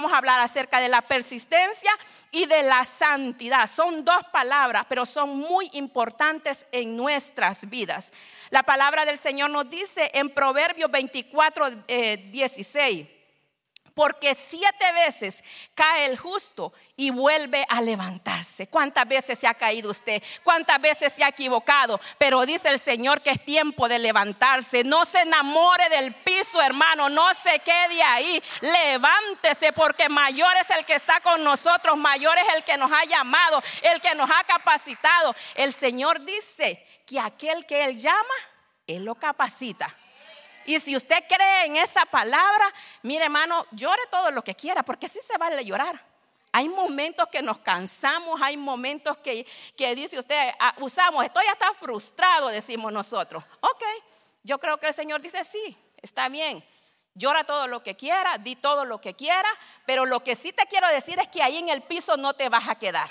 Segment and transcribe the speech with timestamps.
[0.00, 1.90] vamos a hablar acerca de la persistencia
[2.30, 3.68] y de la santidad.
[3.68, 8.10] Son dos palabras, pero son muy importantes en nuestras vidas.
[8.48, 11.70] La palabra del Señor nos dice en Proverbios 24,
[12.32, 13.19] 16
[14.00, 15.44] porque siete veces
[15.74, 18.66] cae el justo y vuelve a levantarse.
[18.66, 20.22] ¿Cuántas veces se ha caído usted?
[20.42, 22.00] ¿Cuántas veces se ha equivocado?
[22.16, 24.84] Pero dice el Señor que es tiempo de levantarse.
[24.84, 27.10] No se enamore del piso, hermano.
[27.10, 28.42] No se quede ahí.
[28.62, 31.94] Levántese porque mayor es el que está con nosotros.
[31.98, 35.36] Mayor es el que nos ha llamado, el que nos ha capacitado.
[35.56, 38.34] El Señor dice que aquel que Él llama,
[38.86, 39.94] Él lo capacita.
[40.66, 45.08] Y si usted cree en esa palabra, mire hermano, llore todo lo que quiera, porque
[45.08, 46.00] sí se vale llorar.
[46.52, 49.46] Hay momentos que nos cansamos, hay momentos que,
[49.76, 53.44] que dice usted, ah, usamos, estoy hasta frustrado, decimos nosotros.
[53.60, 53.82] Ok,
[54.42, 56.64] yo creo que el Señor dice, sí, está bien.
[57.14, 59.48] Llora todo lo que quiera, di todo lo que quiera,
[59.86, 62.48] pero lo que sí te quiero decir es que ahí en el piso no te
[62.48, 63.10] vas a quedar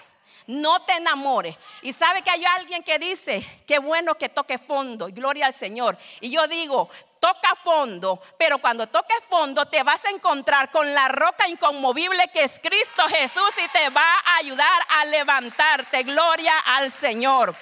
[0.50, 1.56] no te enamores.
[1.84, 5.95] Y sabe que hay alguien que dice, qué bueno que toque fondo, gloria al Señor.
[6.22, 6.89] Y yo digo,
[7.20, 12.44] toca fondo, pero cuando toque fondo te vas a encontrar con la roca inconmovible que
[12.44, 16.03] es Cristo Jesús y te va a ayudar a levantarte.
[16.03, 17.56] Gloria al Señor.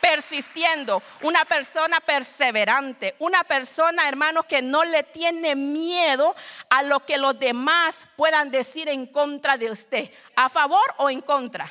[0.00, 6.34] Persistiendo, una persona perseverante, una persona, hermanos, que no le tiene miedo
[6.70, 11.20] a lo que los demás puedan decir en contra de usted, a favor o en
[11.20, 11.70] contra.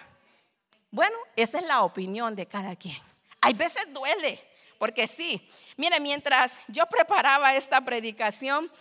[0.91, 2.97] Bueno, esa es la opinión de cada quien.
[3.41, 4.39] Hay veces duele,
[4.77, 5.45] porque sí.
[5.81, 8.71] Mire, mientras yo preparaba esta predicación,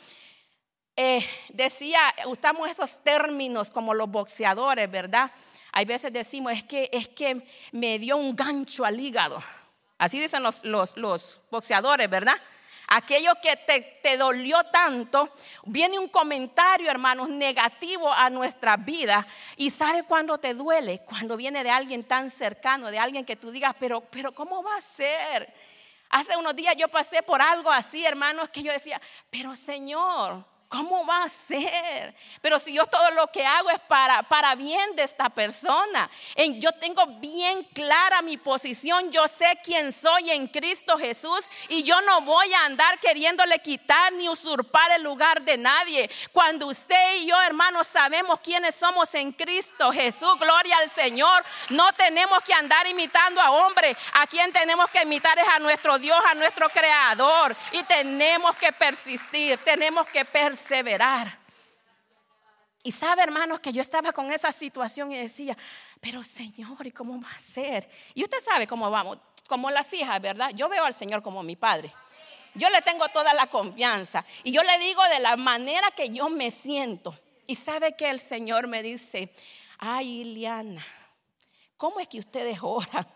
[0.95, 5.31] eh, decía, usamos esos términos como los boxeadores, ¿verdad?
[5.73, 7.43] Hay veces decimos, es que, es que
[7.73, 9.43] me dio un gancho al hígado.
[9.97, 12.37] Así dicen los, los, los boxeadores, ¿verdad?
[12.91, 13.57] aquello que
[14.03, 15.33] te, dolió tanto,
[15.65, 19.27] viene un comentario, hermanos, negativo a nuestra vida.
[19.57, 21.01] Y sabe cuándo te duele?
[21.07, 24.77] Cuando viene de alguien tan cercano, de alguien que tú digas, pero, pero ¿cómo va
[24.77, 25.55] a ser?
[26.11, 29.01] Hace unos días yo pasé por algo así, hermanos, que yo decía,
[29.31, 32.15] pero Señor, ¿Cómo va a ser?
[32.41, 36.09] Pero si yo todo lo que hago es para, para bien de esta persona.
[36.37, 39.11] En, yo tengo bien clara mi posición.
[39.11, 41.45] Yo sé quién soy en Cristo Jesús.
[41.71, 46.09] Y yo no voy a andar queriéndole quitar ni usurpar el lugar de nadie.
[46.31, 51.45] Cuando usted y yo, hermanos, sabemos quiénes somos en Cristo Jesús, gloria al Señor.
[51.71, 53.97] No tenemos que andar imitando a hombre.
[54.13, 57.57] A quien tenemos que imitar es a nuestro Dios, a nuestro Creador.
[57.73, 61.39] Y tenemos que persistir, tenemos que persistir perseverar.
[62.83, 65.57] Y sabe, hermanos, que yo estaba con esa situación y decía,
[66.01, 67.89] pero Señor, ¿y cómo va a ser?
[68.15, 70.51] Y usted sabe cómo vamos, como las hijas, ¿verdad?
[70.55, 71.93] Yo veo al Señor como mi Padre.
[72.55, 74.25] Yo le tengo toda la confianza.
[74.45, 77.15] Y yo le digo de la manera que yo me siento.
[77.47, 79.31] Y sabe que el Señor me dice,
[79.79, 80.85] ay, Iliana,
[81.77, 83.07] ¿cómo es que ustedes oran?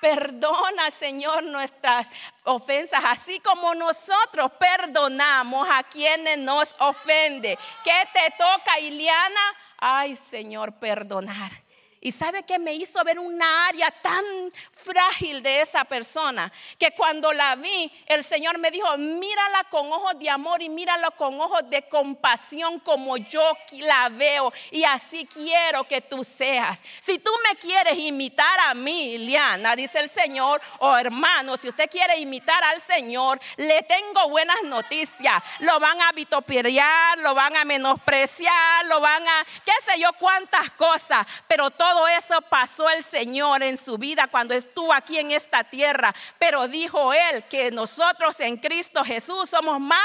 [0.00, 2.08] Perdona, Señor, nuestras
[2.44, 7.58] ofensas, así como nosotros perdonamos a quienes nos ofenden.
[7.84, 9.40] ¿Qué te toca, Iliana?
[9.78, 11.67] Ay, Señor, perdonar.
[12.00, 14.24] Y sabe que me hizo ver una área tan
[14.70, 20.16] frágil de esa persona que cuando la vi, el Señor me dijo, mírala con ojos
[20.18, 23.42] de amor y mírala con ojos de compasión como yo
[23.72, 24.52] la veo.
[24.70, 26.80] Y así quiero que tú seas.
[27.00, 31.90] Si tú me quieres imitar a mí, Liana, dice el Señor, o hermano, si usted
[31.90, 35.42] quiere imitar al Señor, le tengo buenas noticias.
[35.60, 40.70] Lo van a vituperiar, lo van a menospreciar, lo van a, qué sé yo, cuántas
[40.72, 45.30] cosas, pero todo todo eso pasó el Señor en su vida cuando estuvo aquí en
[45.30, 46.14] esta tierra.
[46.38, 50.00] Pero dijo Él que nosotros en Cristo Jesús somos más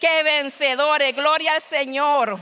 [0.00, 1.14] que vencedores.
[1.14, 2.38] Gloria al Señor.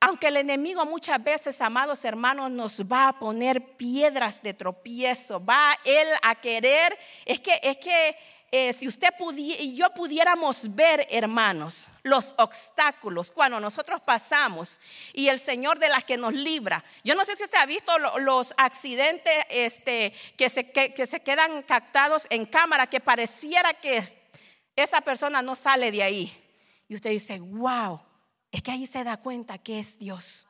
[0.00, 5.76] Aunque el enemigo muchas veces, amados hermanos, nos va a poner piedras de tropiezo, va
[5.84, 8.16] él a querer, es que, es que
[8.52, 14.80] eh, si usted y yo pudiéramos ver, hermanos, los obstáculos cuando nosotros pasamos
[15.12, 16.82] y el Señor de las que nos libra.
[17.04, 21.62] Yo no sé si usted ha visto los accidentes este, que, se, que se quedan
[21.62, 24.02] captados en cámara, que pareciera que
[24.74, 26.36] esa persona no sale de ahí.
[26.88, 28.00] Y usted dice, wow,
[28.50, 30.48] es que ahí se da cuenta que es Dios.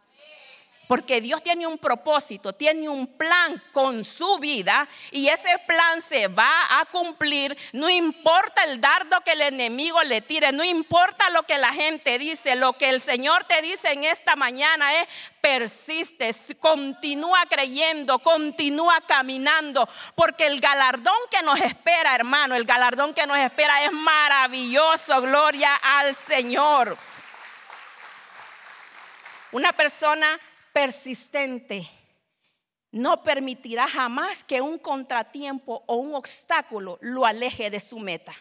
[0.91, 6.27] Porque Dios tiene un propósito, tiene un plan con su vida y ese plan se
[6.27, 7.57] va a cumplir.
[7.73, 12.19] No importa el dardo que el enemigo le tire, no importa lo que la gente
[12.19, 15.07] dice, lo que el Señor te dice en esta mañana es
[15.41, 23.29] persiste, continúa creyendo, continúa caminando, porque el galardón que nos espera, hermano, el galardón que
[23.29, 26.99] nos espera es maravilloso, gloria al Señor.
[29.53, 30.39] Una persona
[30.73, 31.89] persistente
[32.93, 38.35] no permitirá jamás que un contratiempo o un obstáculo lo aleje de su meta.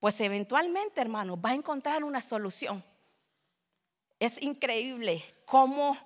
[0.00, 2.84] Pues eventualmente, hermano, va a encontrar una solución.
[4.20, 5.96] Es increíble cómo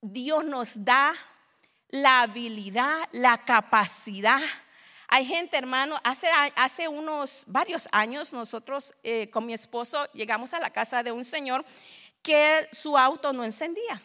[0.00, 1.12] Dios nos da
[1.88, 4.40] la habilidad, la capacidad.
[5.08, 10.60] Hay gente, hermano, hace, hace unos varios años nosotros eh, con mi esposo llegamos a
[10.60, 11.64] la casa de un señor
[12.22, 14.00] que su auto no encendía.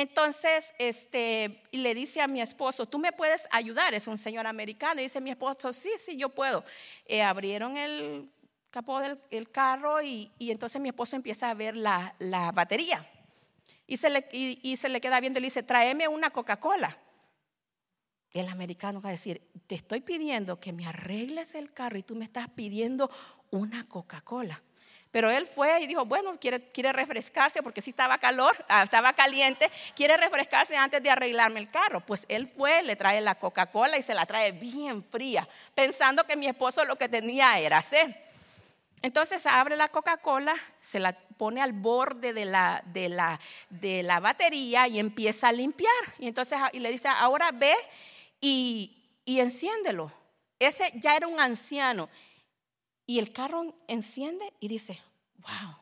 [0.00, 4.98] Entonces, este, le dice a mi esposo, tú me puedes ayudar, es un señor americano.
[4.98, 6.64] Y dice mi esposo, sí, sí, yo puedo.
[7.04, 8.30] Eh, abrieron el
[8.70, 12.14] capó del carro y, entonces mi esposo empieza a ver la,
[12.54, 13.04] batería.
[13.86, 16.96] Y se, le, y, se le queda viendo y le dice, tráeme una Coca-Cola.
[18.32, 22.14] El americano va a decir, te estoy pidiendo que me arregles el carro y tú
[22.14, 23.10] me estás pidiendo
[23.50, 24.62] una Coca-Cola.
[25.10, 29.70] Pero él fue y dijo, bueno, quiere, refrescarse porque sí estaba calor, ah, estaba caliente,
[29.96, 32.00] quiere refrescarse antes de arreglarme el carro.
[32.04, 36.36] Pues él fue, le trae la Coca-Cola y se la trae bien fría, pensando que
[36.36, 38.14] mi esposo lo que tenía era sed.
[39.02, 43.40] Entonces abre la Coca-Cola, se la pone al borde de la, de, la,
[43.70, 45.90] de la batería y empieza a limpiar.
[46.18, 47.74] Y entonces y le dice, ahora ve
[48.40, 50.12] y, y enciéndelo.
[50.58, 52.10] Ese ya era un anciano
[53.10, 55.02] y el carro enciende y dice,
[55.38, 55.74] wow,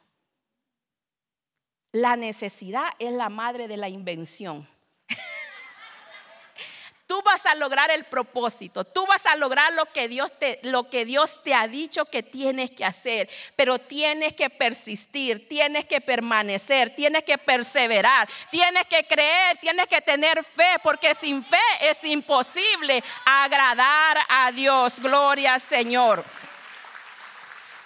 [1.92, 4.66] la necesidad es la madre de la invención.
[7.06, 10.88] Tú vas a lograr el propósito, tú vas a lograr lo que, Dios te, lo
[10.88, 16.00] que Dios te ha dicho que tienes que hacer, pero tienes que persistir, tienes que
[16.00, 22.02] permanecer, tienes que perseverar, tienes que creer, tienes que tener fe, porque sin fe es
[22.04, 24.98] imposible agradar a Dios.
[24.98, 26.24] Gloria al Señor.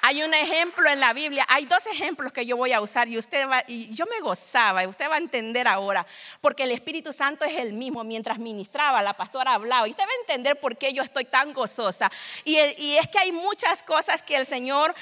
[0.04, 3.16] Hay un ejemplo en la Biblia, hay dos ejemplos que yo voy a usar y
[3.16, 6.04] usted va, y yo me gozaba, y usted va a entender ahora,
[6.40, 8.02] porque el Espíritu Santo es el mismo.
[8.02, 11.52] Mientras ministraba, la pastora hablaba, y usted va a entender por qué yo estoy tan
[11.52, 12.10] gozosa.
[12.44, 14.92] Y, es que hay muchas cosas que el Señor,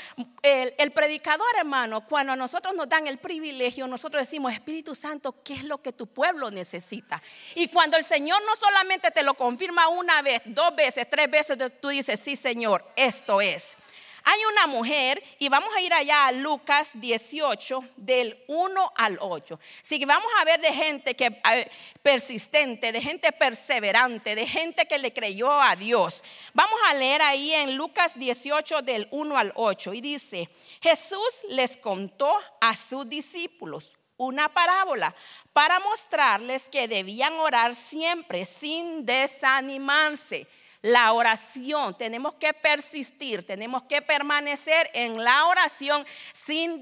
[0.43, 5.35] el, el predicador hermano, cuando a nosotros nos dan el privilegio, nosotros decimos, Espíritu Santo,
[5.43, 7.23] ¿qué es lo que tu pueblo necesita?
[7.55, 11.56] Y cuando el Señor no solamente te lo confirma una vez, dos veces, tres veces,
[11.81, 13.79] tú dices, sí Señor, esto es.
[14.25, 19.58] Hay una mujer, y vamos a ir allá a Lucas 18, del 1 al 8.
[19.82, 21.70] Así vamos a ver de gente que eh,
[22.02, 26.22] persistente, de gente perseverante, de gente que le creyó a Dios.
[26.52, 29.94] Vamos a leer ahí en Lucas 18, del 1 al 8.
[29.94, 30.49] Y dice:
[30.82, 35.14] Jesús les contó a sus discípulos una parábola
[35.55, 40.46] para mostrarles que debían orar siempre sin desanimarse
[40.82, 41.97] la oración.
[41.97, 46.81] Tenemos que persistir, tenemos que permanecer en la oración sin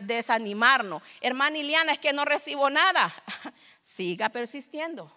[0.00, 1.02] desanimarnos.
[1.20, 3.12] Hermana Iliana, es que no recibo nada.
[3.82, 5.10] Siga persistiendo.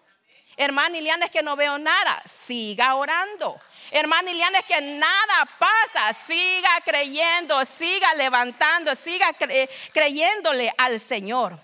[0.58, 2.22] Hermana Iliana, es que no veo nada.
[2.26, 3.58] Siga orando.
[3.92, 6.14] Hermana Iliana, es que nada pasa.
[6.14, 9.28] Siga creyendo, siga levantando, siga
[9.94, 11.58] creyéndole al Señor.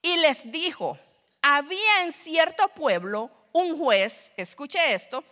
[0.00, 0.96] Y les dijo,
[1.42, 5.24] había en cierto pueblo un juez, escuche esto,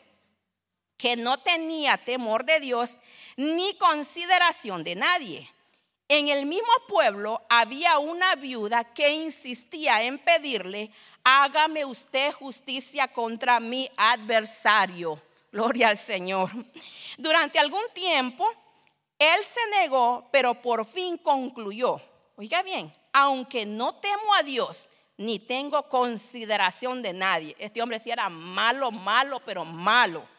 [0.97, 2.97] que no tenía temor de Dios
[3.37, 5.51] ni consideración de nadie.
[6.09, 10.91] En el mismo pueblo había una viuda que insistía en pedirle,
[11.25, 15.21] hágame usted justicia contra mi adversario.
[15.51, 16.51] Gloria al Señor.
[17.19, 18.49] Durante algún tiempo,
[19.19, 22.01] él se negó, pero por fin concluyó.
[22.37, 27.57] Oiga bien, aunque no temo a Dios, ni tengo consideración de nadie.
[27.59, 30.36] Este hombre sí era malo, malo, pero malo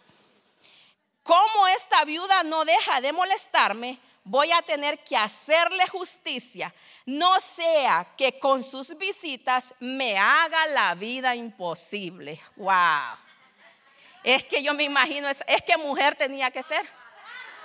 [1.27, 6.73] como esta viuda no deja de molestarme, voy a tener que hacerle justicia,
[7.05, 12.39] no sea que con sus visitas me haga la vida imposible.
[12.55, 13.17] Wow.
[14.23, 16.87] Es que yo me imagino, es, que mujer tenía que ser.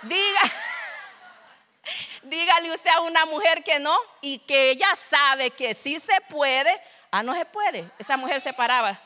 [0.02, 0.40] Diga,
[2.24, 6.76] dígale usted a una mujer que no y que ella sabe que sí se puede.
[7.12, 7.88] Ah, no se puede.
[7.96, 9.00] Esa mujer se paraba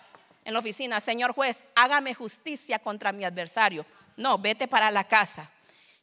[0.47, 3.85] en la oficina, señor juez, hágame justicia contra mi adversario.
[4.17, 5.51] No, vete para la casa.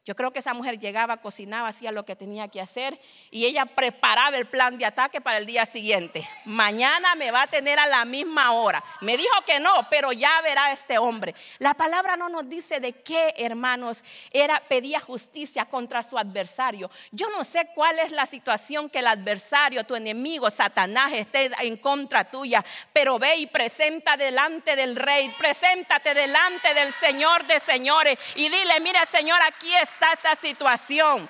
[0.06, 3.00] Yo creo que esa mujer llegaba, cocinaba, hacía lo que tenía que hacer
[3.32, 6.28] y ella preparaba el plan de ataque para el día siguiente.
[6.44, 8.84] Mañana me va a tener a la misma hora.
[9.00, 11.34] Me dijo que no, pero ya verá este hombre.
[11.60, 16.92] La palabra no nos dice de qué, hermanos, era pedía justicia contra su adversario.
[17.12, 21.78] Yo no sé cuál es la situación que el adversario, tu enemigo, Satanás, esté en
[21.78, 28.18] contra tuya, pero ve y presenta delante del rey, preséntate delante del Señor de señores
[28.36, 31.28] y dile, mire Señor, aquí está está esta situación.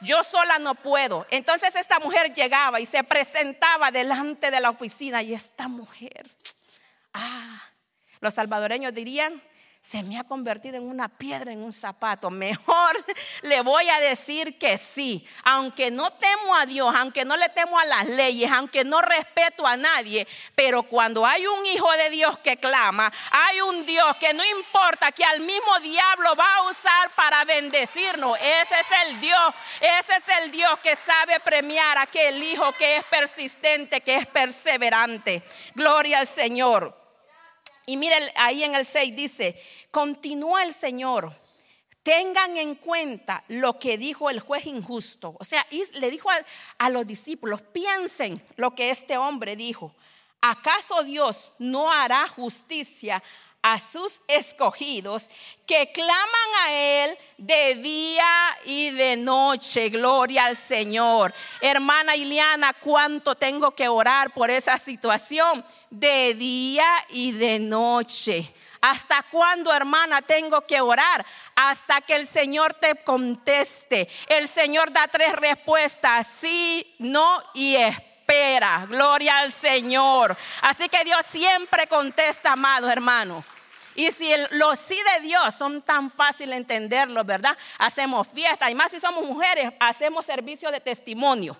[0.00, 1.26] Yo sola no puedo.
[1.30, 6.26] Entonces esta mujer llegaba y se presentaba delante de la oficina y esta mujer,
[7.14, 7.62] ah,
[8.20, 9.40] los salvadoreños dirían,
[9.86, 12.28] se me ha convertido en una piedra en un zapato.
[12.28, 13.04] Mejor
[13.42, 15.24] le voy a decir que sí.
[15.44, 19.64] Aunque no temo a Dios, aunque no le temo a las leyes, aunque no respeto
[19.64, 20.26] a nadie,
[20.56, 25.12] pero cuando hay un hijo de Dios que clama, hay un Dios que no importa
[25.12, 28.36] que al mismo diablo va a usar para bendecirnos.
[28.38, 32.96] Ese es el Dios, ese es el Dios que sabe premiar a aquel hijo que
[32.96, 35.44] es persistente, que es perseverante.
[35.76, 37.05] Gloria al Señor.
[37.86, 39.62] Y miren, ahí en el 6 dice,
[39.92, 41.32] continúa el Señor,
[42.02, 45.36] tengan en cuenta lo que dijo el juez injusto.
[45.38, 45.64] O sea,
[45.94, 46.36] le dijo a,
[46.78, 49.94] a los discípulos, piensen lo que este hombre dijo.
[50.40, 53.22] ¿Acaso Dios no hará justicia
[53.68, 55.28] a sus escogidos
[55.66, 59.88] que claman a Él de día y de noche.
[59.88, 61.34] Gloria al Señor.
[61.60, 65.64] Hermana Iliana, ¿cuánto tengo que orar por esa situación?
[65.90, 68.48] De día y de noche.
[68.82, 71.26] ¿Hasta cuándo, hermana, tengo que orar?
[71.56, 74.08] Hasta que el Señor te conteste.
[74.28, 78.86] El Señor da tres respuestas, sí, no y espera.
[78.88, 80.36] Gloria al Señor.
[80.62, 83.44] Así que Dios siempre contesta, amado hermano.
[83.96, 87.56] Y si los sí de Dios son tan fácil entenderlos, ¿verdad?
[87.78, 91.56] Hacemos fiesta, y más si somos mujeres, hacemos servicio de testimonio.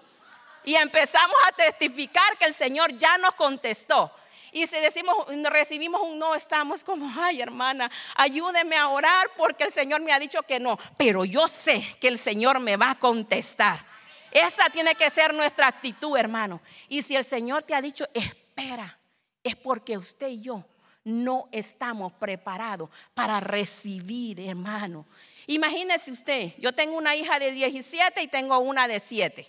[0.63, 4.13] Y empezamos a testificar que el Señor ya nos contestó.
[4.53, 9.73] Y si decimos, recibimos un no, estamos como, ay hermana, ayúdeme a orar porque el
[9.73, 10.79] Señor me ha dicho que no.
[10.99, 13.83] Pero yo sé que el Señor me va a contestar.
[14.31, 16.61] Esa tiene que ser nuestra actitud, hermano.
[16.89, 18.99] Y si el Señor te ha dicho, espera,
[19.43, 20.65] es porque usted y yo
[21.07, 25.07] no estamos preparados para recibir, hermano.
[25.47, 29.49] Imagínese usted, yo tengo una hija de 17 y tengo una de 7.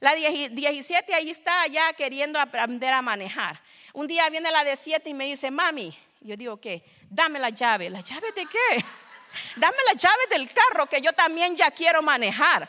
[0.00, 3.60] La 17 ahí está ya queriendo aprender a manejar.
[3.92, 6.82] Un día viene la de 7 y me dice, mami, yo digo, ¿qué?
[7.10, 7.90] Dame la llave.
[7.90, 8.84] ¿La llave de qué?
[9.56, 12.66] Dame la llave del carro que yo también ya quiero manejar.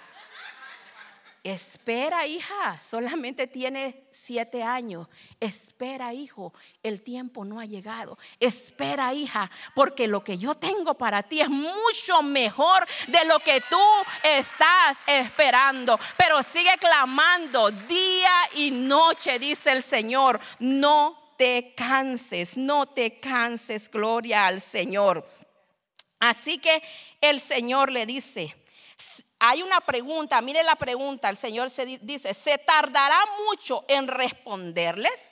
[1.47, 5.07] Espera, hija, solamente tiene siete años.
[5.39, 8.17] Espera, hijo, el tiempo no ha llegado.
[8.37, 13.61] Espera, hija, porque lo que yo tengo para ti es mucho mejor de lo que
[13.61, 13.79] tú
[14.23, 15.97] estás esperando.
[16.17, 20.41] Pero sigue clamando día y noche, dice el Señor.
[20.59, 25.25] No te canses, no te canses, gloria al Señor.
[26.19, 26.83] Así que
[27.21, 28.53] el Señor le dice,
[29.39, 35.31] hay una pregunta, mire la pregunta, el Señor se dice, ¿se tardará mucho en responderles?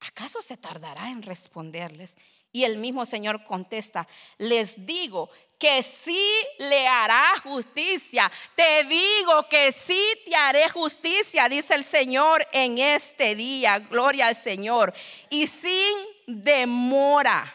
[0.00, 2.16] ¿Acaso se tardará en responderles?
[2.52, 8.30] Y el mismo Señor contesta, les digo que sí le hará justicia.
[8.54, 13.78] Te digo que sí te haré justicia, dice el Señor en este día.
[13.78, 14.94] Gloria al Señor.
[15.30, 17.52] Y sin demora.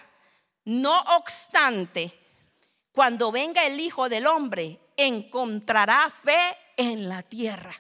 [0.66, 2.12] No obstante,
[2.92, 6.38] cuando venga el Hijo del Hombre, encontrará fe
[6.78, 7.74] en la tierra.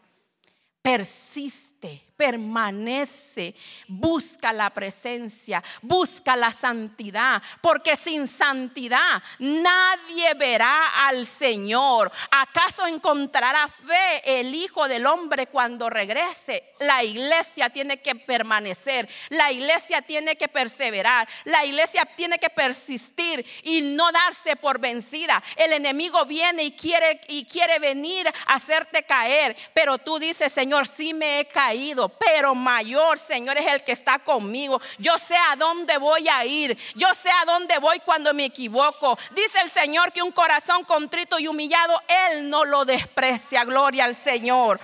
[0.82, 3.56] Persiste permanece,
[3.88, 12.12] busca la presencia, busca la santidad, porque sin santidad nadie verá al Señor.
[12.30, 16.64] ¿Acaso encontrará fe el Hijo del Hombre cuando regrese?
[16.82, 23.44] La iglesia tiene que permanecer, la iglesia tiene que perseverar, la iglesia tiene que persistir
[23.64, 25.42] y no darse por vencida.
[25.56, 30.88] El enemigo viene y quiere y quiere venir a hacerte caer, pero tú dices, Señor,
[30.88, 34.82] sí me he caído, pero mayor, Señor, es el que está conmigo.
[34.98, 36.78] Yo sé a dónde voy a ir.
[36.96, 39.18] Yo sé a dónde voy cuando me equivoco.
[39.32, 43.64] Dice el Señor que un corazón contrito y humillado, Él no lo desprecia.
[43.64, 44.80] Gloria al Señor.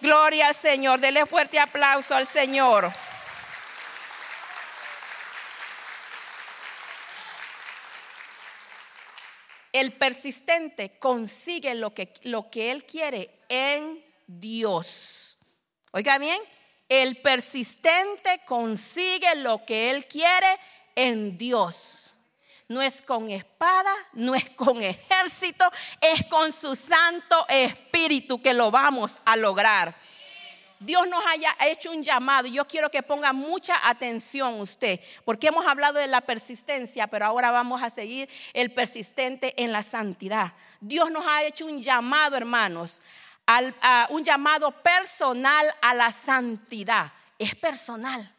[0.00, 1.00] Gloria al Señor.
[1.00, 2.92] Dele fuerte aplauso al Señor.
[9.72, 15.38] El persistente consigue lo que, lo que él quiere en Dios.
[15.92, 16.40] Oiga bien,
[17.00, 20.58] el persistente consigue lo que él quiere
[20.94, 22.12] en Dios.
[22.68, 25.64] No es con espada, no es con ejército,
[26.00, 29.94] es con su Santo Espíritu que lo vamos a lograr.
[30.80, 32.48] Dios nos haya hecho un llamado.
[32.48, 37.50] Yo quiero que ponga mucha atención usted, porque hemos hablado de la persistencia, pero ahora
[37.50, 40.52] vamos a seguir el persistente en la santidad.
[40.80, 43.00] Dios nos ha hecho un llamado, hermanos,
[44.10, 47.12] un llamado personal a la santidad.
[47.38, 48.34] Es personal.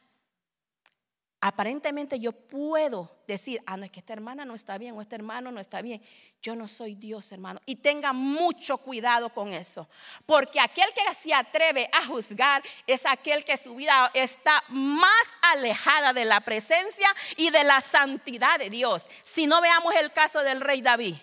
[1.41, 5.15] aparentemente yo puedo decir, ah, no, es que esta hermana no está bien o este
[5.15, 6.01] hermano no está bien.
[6.41, 7.60] Yo no soy Dios, hermano.
[7.65, 9.89] Y tenga mucho cuidado con eso.
[10.25, 16.13] Porque aquel que se atreve a juzgar es aquel que su vida está más alejada
[16.13, 19.10] de la presencia y de la santidad de Dios.
[19.24, 21.15] Si no veamos el caso del rey David.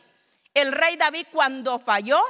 [0.52, 2.20] El rey David cuando falló,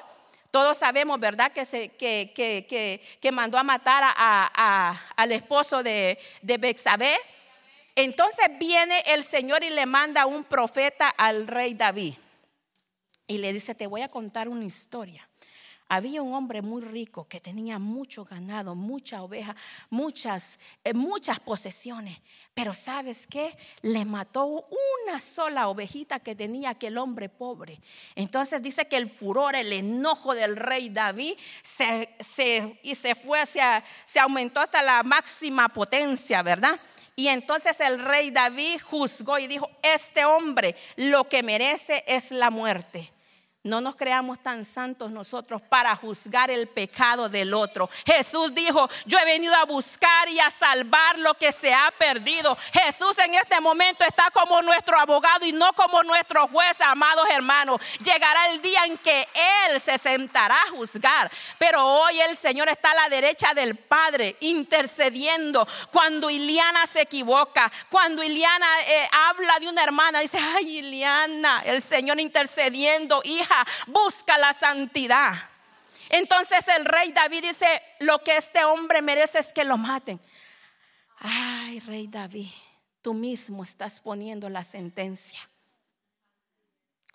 [0.50, 1.52] todos sabemos, ¿verdad?
[1.52, 7.16] Que, se, que, que, que mandó a matar a, al esposo de, de Bexabé
[7.97, 12.14] entonces viene el Señor y le manda un profeta al rey David.
[13.26, 15.28] Y le dice, te voy a contar una historia.
[15.92, 19.56] Había un hombre muy rico que tenía mucho ganado, mucha oveja,
[19.90, 22.20] muchas, eh, muchas posesiones.
[22.54, 23.52] Pero ¿sabes qué?
[23.82, 27.80] Le mató una sola ovejita que tenía aquel hombre pobre.
[28.14, 31.37] Entonces dice que el furor, el enojo del rey David
[32.85, 36.78] y se fue hacia, se aumentó hasta la máxima potencia, ¿verdad?
[37.16, 42.50] Y entonces el rey David juzgó y dijo, este hombre lo que merece es la
[42.50, 43.11] muerte.
[43.62, 47.90] No nos creamos tan santos nosotros para juzgar el pecado del otro.
[48.07, 52.57] Jesús dijo, yo he venido a buscar y a salvar lo que se ha perdido.
[52.73, 57.83] Jesús en este momento está como nuestro abogado y no como nuestro juez, amados hermanos.
[58.02, 59.29] Llegará el día en que
[59.69, 61.31] Él se sentará a juzgar.
[61.59, 65.69] Pero hoy el Señor está a la derecha del Padre intercediendo.
[65.90, 71.83] Cuando Iliana se equivoca, cuando Iliana eh, habla de una hermana, dice, ay Iliana, el
[71.83, 73.50] Señor intercediendo, hija
[73.87, 75.35] busca la santidad.
[76.09, 77.66] Entonces el rey David dice,
[78.00, 80.21] lo que este hombre merece es que lo maten.
[81.19, 82.49] Ay, rey David,
[83.00, 85.40] tú mismo estás poniendo la sentencia.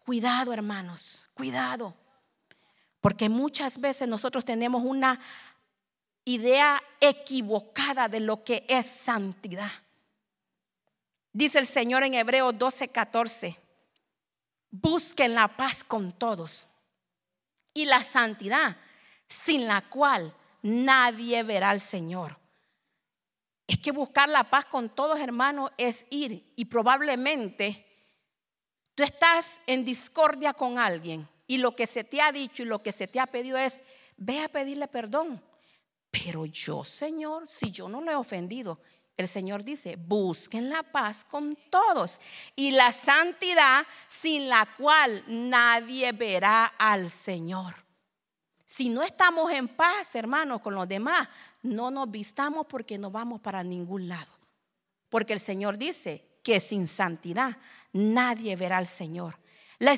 [0.06, 1.94] Cuidado, hermanos, cuidado.
[3.02, 5.20] Porque muchas veces nosotros tenemos una
[6.24, 9.72] idea equivocada de lo que es santidad.
[11.34, 13.65] Dice el Señor en Hebreos 12, 14
[14.82, 16.68] busquen la paz con todos
[17.74, 18.76] y la santidad,
[19.28, 22.38] sin la cual nadie verá al Señor.
[23.68, 27.86] Es que buscar la paz con todos, hermanos, es ir y probablemente
[28.94, 32.84] tú estás en discordia con alguien y lo que se te ha dicho y lo
[32.84, 33.82] que se te ha pedido es,
[34.18, 35.42] ve a pedirle perdón.
[36.12, 38.80] Pero yo, Señor, si yo no lo he ofendido,
[39.18, 42.20] el Señor dice, busquen la paz con todos
[42.56, 47.74] y la santidad sin la cual nadie verá al Señor.
[48.66, 51.28] Si no estamos en paz, hermanos, con los demás,
[51.64, 54.32] no nos vistamos porque no vamos para ningún lado.
[55.10, 57.58] Porque el Señor dice que sin santidad
[57.94, 59.40] nadie verá al Señor.
[59.80, 59.94] La,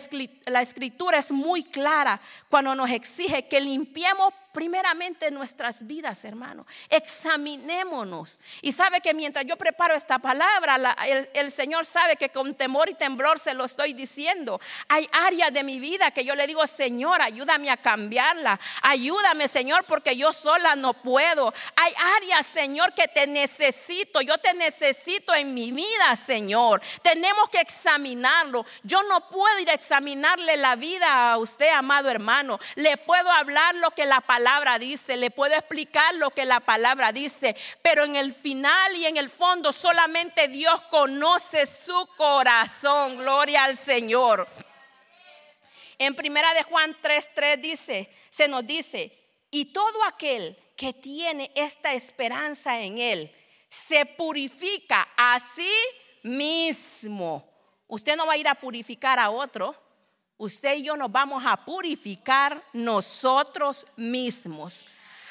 [0.61, 6.65] escritura es muy clara cuando nos exige que limpiemos primeramente nuestras vidas, hermano.
[6.89, 8.39] Examinémonos.
[8.63, 10.95] Y sabe que mientras yo preparo esta palabra,
[11.35, 14.59] el, Señor sabe que con temor y temblor se lo estoy diciendo.
[14.87, 18.59] Hay áreas de mi vida que yo le digo, Señor, ayúdame a cambiarla.
[18.81, 21.53] Ayúdame, Señor, porque yo sola no puedo.
[21.75, 24.21] Hay áreas, Señor, que te necesito.
[24.21, 26.81] Yo te necesito en mi vida, Señor.
[27.03, 28.65] Tenemos que examinarlo.
[28.81, 32.59] Yo no puedo ir a examinarle la vida a usted, amado hermano.
[32.73, 34.46] Le puedo hablar lo que la palabra
[34.79, 39.17] dice, le puedo explicar lo que la palabra dice, pero en el final y en
[39.17, 43.17] el fondo solamente Dios conoce su corazón.
[43.17, 44.47] Gloria al Señor.
[45.97, 49.11] En primera de Juan 3:3 dice, se nos dice,
[49.51, 53.31] y todo aquel que tiene esta esperanza en él
[53.69, 55.73] se purifica a sí
[56.23, 57.43] mismo.
[57.87, 59.75] Usted no va a ir a purificar a otro
[60.37, 64.85] usted y yo nos vamos a purificar nosotros mismos.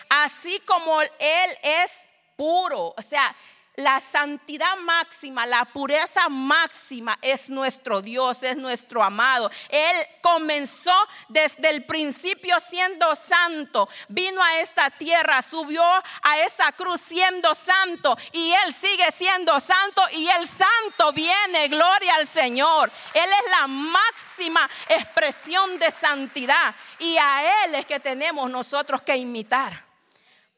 [0.08, 2.94] Así como Él es puro.
[2.96, 3.34] O sea,
[3.76, 9.50] la santidad máxima, la pureza máxima es nuestro Dios, es nuestro amado.
[9.68, 10.94] Él comenzó
[11.28, 18.16] desde el principio siendo santo, vino a esta tierra, subió a esa cruz siendo santo
[18.32, 22.90] y Él sigue siendo santo y el santo viene, gloria al Señor.
[23.12, 29.16] Él es la máxima expresión de santidad y a Él es que tenemos nosotros que
[29.16, 29.85] imitar.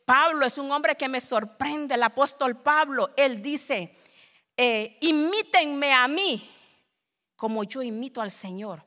[0.09, 3.95] Pablo es un hombre que me sorprende, el apóstol Pablo, él dice,
[4.57, 6.51] eh, imítenme a mí
[7.37, 8.83] como yo imito al Señor.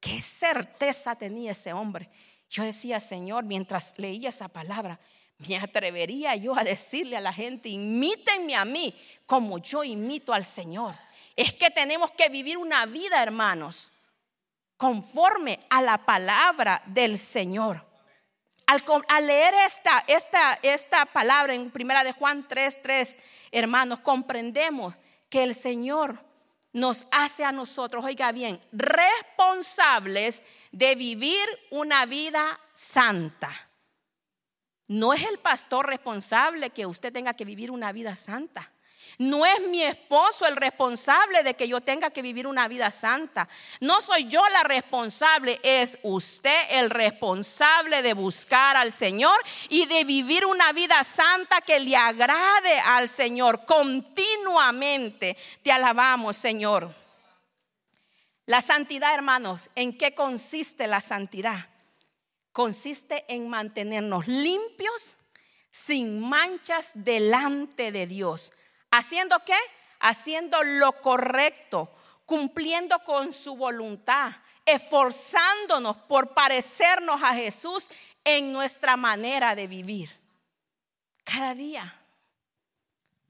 [0.00, 2.10] Qué certeza tenía ese hombre.
[2.50, 4.98] Yo decía, Señor, mientras leía esa palabra,
[5.38, 8.92] me atrevería yo a decirle a la gente, imítenme a mí
[9.24, 10.96] como yo imito al Señor.
[11.36, 13.92] Es que tenemos que vivir una vida, hermanos,
[14.76, 17.85] conforme a la palabra del Señor.
[18.66, 23.18] Al, leer esta, esta, palabra en primera de Juan 3, 3,
[23.52, 24.94] hermanos, comprendemos
[25.30, 26.24] que el Señor
[26.72, 33.50] nos hace a nosotros, oiga bien, responsables de vivir una vida santa.
[34.88, 38.72] No es el pastor responsable que usted tenga que vivir una vida santa.
[39.18, 43.48] No es mi esposo el responsable de que yo tenga que vivir una vida santa.
[43.80, 49.36] No soy yo la responsable, es usted el responsable de buscar al Señor
[49.70, 55.36] y de vivir una vida santa que le agrade al Señor continuamente.
[55.62, 56.94] Te alabamos, Señor.
[58.44, 61.70] La santidad, hermanos, ¿en qué consiste la santidad?
[62.52, 65.16] Consiste en mantenernos limpios,
[65.70, 68.52] sin manchas delante de Dios
[68.96, 69.58] ¿Haciendo qué?
[70.00, 71.92] Haciendo lo correcto,
[72.24, 74.32] cumpliendo con su voluntad,
[74.64, 77.88] esforzándonos por parecernos a Jesús
[78.24, 80.08] en nuestra manera de vivir.
[81.24, 81.94] Cada día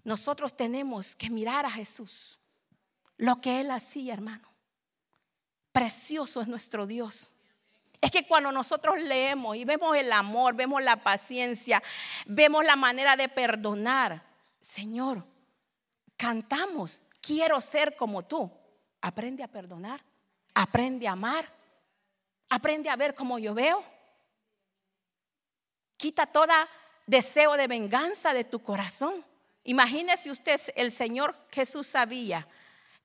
[0.05, 2.38] nosotros tenemos que mirar a Jesús,
[3.16, 4.48] lo que Él hacía, hermano.
[5.72, 7.33] Precioso es nuestro Dios.
[8.00, 11.83] Es que cuando nosotros leemos y vemos el amor, vemos la paciencia,
[12.26, 14.22] vemos la manera de perdonar,
[14.61, 15.26] Señor,
[16.16, 18.50] cantamos, quiero ser como tú.
[19.00, 20.00] Aprende a perdonar,
[20.55, 21.44] aprende a amar,
[22.50, 23.83] aprende a ver como yo veo.
[25.96, 26.52] Quita todo
[27.07, 29.24] deseo de venganza de tu corazón.
[29.64, 32.46] Imagínese usted, el Señor Jesús sabía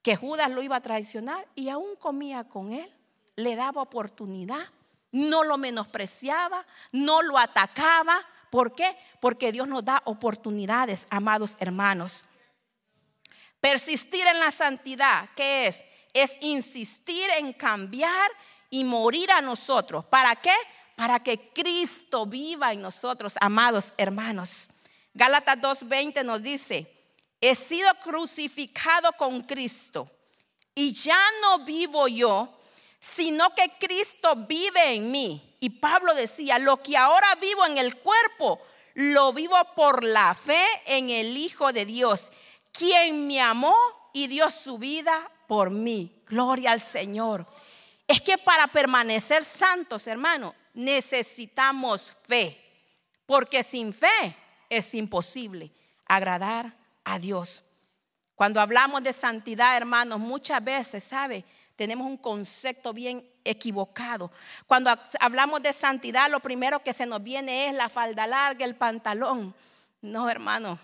[0.02, 2.92] que Judas lo iba a traicionar y aún comía con él,
[3.36, 4.64] le daba oportunidad,
[5.12, 8.20] no lo menospreciaba, no lo atacaba.
[8.50, 8.96] ¿Por qué?
[9.20, 12.26] Porque Dios nos da oportunidades, amados hermanos.
[13.62, 15.86] Persistir en la santidad, ¿qué es?
[16.14, 18.32] Es insistir en cambiar
[18.72, 20.04] y morir a nosotros.
[20.06, 20.54] ¿Para qué?
[20.96, 24.70] Para que Cristo viva en nosotros, amados hermanos.
[25.14, 26.92] Gálatas 2.20 nos dice,
[27.40, 30.10] he sido crucificado con Cristo
[30.74, 32.50] y ya no vivo yo,
[33.00, 35.56] sino que Cristo vive en mí.
[35.60, 38.60] Y Pablo decía, lo que ahora vivo en el cuerpo,
[38.96, 42.32] lo vivo por la fe en el Hijo de Dios
[42.72, 43.76] quien me amó
[44.14, 46.24] y dio su vida por mí.
[46.28, 47.46] Gloria al Señor.
[48.08, 52.58] Es que para permanecer santos, hermano, necesitamos fe.
[53.26, 54.36] Porque sin fe
[54.70, 55.72] es imposible
[56.06, 57.64] agradar a Dios.
[58.36, 61.46] Cuando hablamos de santidad, hermanos, muchas veces, ¿sabe?
[61.76, 64.32] Tenemos un concepto bien equivocado.
[64.68, 68.76] Cuando hablamos de santidad, lo primero que se nos viene es la falda larga, el
[68.76, 69.56] pantalón.
[70.02, 70.78] No, hermano,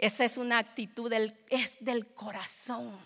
[0.00, 2.98] esa es una actitud del, es del corazón.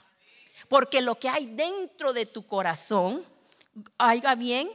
[0.69, 3.25] Porque lo que hay dentro de tu corazón,
[3.99, 4.71] oiga bien,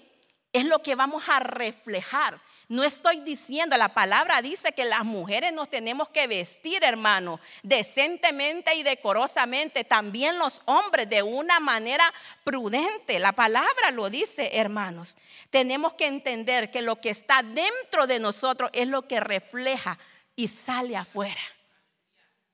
[0.51, 2.39] es lo que vamos a reflejar.
[2.67, 8.75] No estoy diciendo, la palabra dice que las mujeres nos tenemos que vestir, hermano, decentemente
[8.75, 9.85] y decorosamente.
[9.85, 12.03] También los hombres de una manera
[12.43, 13.17] prudente.
[13.17, 15.15] La palabra lo dice, hermanos.
[15.49, 19.97] Tenemos que entender que lo que está dentro de nosotros es lo que refleja
[20.35, 21.41] y sale afuera.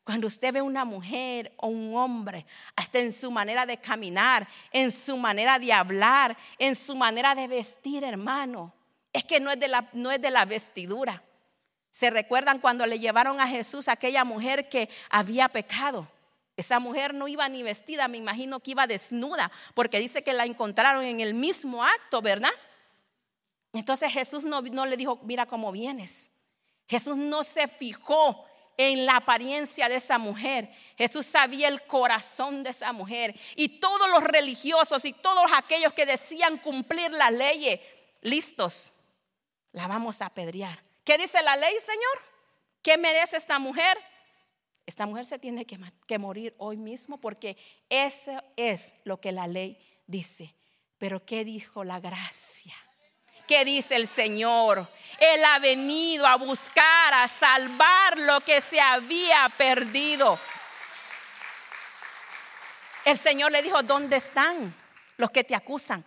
[0.06, 4.92] Cuando usted ve una mujer o un hombre, hasta en su manera de caminar, en
[4.92, 8.72] su manera de hablar, en su manera de vestir, hermano,
[9.12, 11.24] es que no es de la, no es de la vestidura.
[11.90, 16.08] ¿Se recuerdan cuando le llevaron a Jesús aquella mujer que había pecado?
[16.56, 20.46] Esa mujer no iba ni vestida, me imagino que iba desnuda, porque dice que la
[20.46, 22.52] encontraron en el mismo acto, ¿verdad?
[23.74, 26.30] Entonces Jesús no, no le dijo, mira cómo vienes.
[26.88, 28.46] Jesús no se fijó
[28.78, 30.70] en la apariencia de esa mujer.
[30.98, 33.36] Jesús sabía el corazón de esa mujer.
[33.56, 37.80] Y todos los religiosos y todos aquellos que decían cumplir la ley,
[38.22, 38.92] listos,
[39.72, 40.78] la vamos a apedrear.
[41.04, 42.36] ¿Qué dice la ley, Señor?
[42.82, 43.98] ¿Qué merece esta mujer?
[44.86, 47.58] Esta mujer se tiene que, morir hoy mismo porque
[47.90, 50.56] eso es lo que la ley dice.
[50.98, 52.76] Pero ¿qué dijo la gracia?
[53.48, 54.88] ¿Qué dice el Señor?
[55.20, 60.40] Él ha venido a buscar, a salvar lo que se había perdido.
[63.06, 64.74] El Señor le dijo, ¿dónde están
[65.18, 66.04] los que te acusan?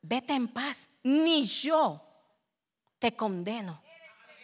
[0.00, 2.02] Vete en paz, ni yo
[2.98, 3.82] te condeno.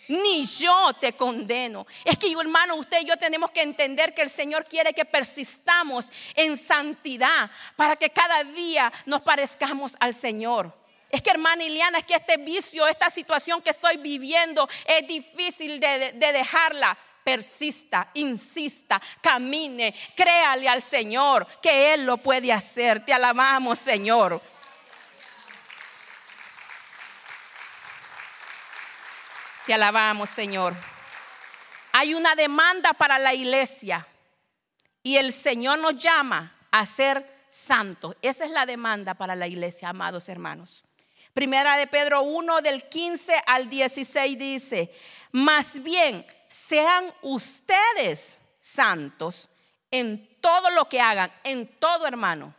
[0.09, 1.87] Ni yo te condeno.
[2.05, 6.13] Es que, hermano, usted y yo tenemos que entender que el Señor quiere que persistamos
[6.35, 10.73] en santidad para que cada día nos parezcamos al Señor.
[11.11, 15.79] Es que hermana Iliana, es que este vicio, esta situación que estoy viviendo es difícil
[15.79, 23.05] de, dejarla persista, insista, camine, créale al Señor que Él lo puede hacer.
[23.05, 24.41] Te alabamos, Señor.
[29.67, 30.75] Te alabamos, Señor.
[31.93, 34.07] Hay una demanda para la iglesia
[35.03, 38.17] Y el Señor nos llama a ser santos.
[38.23, 40.86] Esa es la demanda para la iglesia, amados hermanos.
[41.37, 44.91] Primera de Pedro 1 del 15 al 16 dice,
[45.33, 49.51] más bien sean ustedes santos
[49.91, 52.55] en todo lo que hagan, en todo hermano.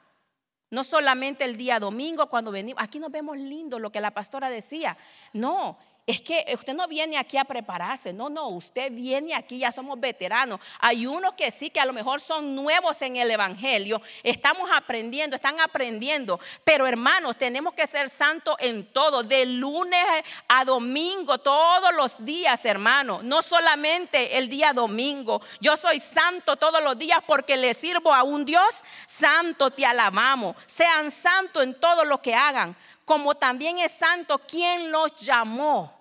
[0.70, 4.48] No solamente el día domingo cuando venimos, aquí nos vemos lindo lo que la pastora
[4.48, 4.96] decía.
[5.34, 9.74] No, es que usted no viene aquí a prepararse, no, no, usted viene aquí, ya
[9.74, 10.62] somos veteranos.
[10.80, 15.36] Hay unos que sí, que a lo mejor son nuevos en el Evangelio, estamos aprendiendo,
[15.36, 20.06] están aprendiendo, pero hermanos, tenemos que ser santos en todo, de lunes
[20.48, 25.42] a domingo, todos los días, hermano, no solamente el día domingo.
[25.60, 30.56] Yo soy santo todos los días porque le sirvo a un Dios santo, te alabamos.
[30.68, 35.97] Sean santos en todo lo que hagan, como también es santo quien los llamó.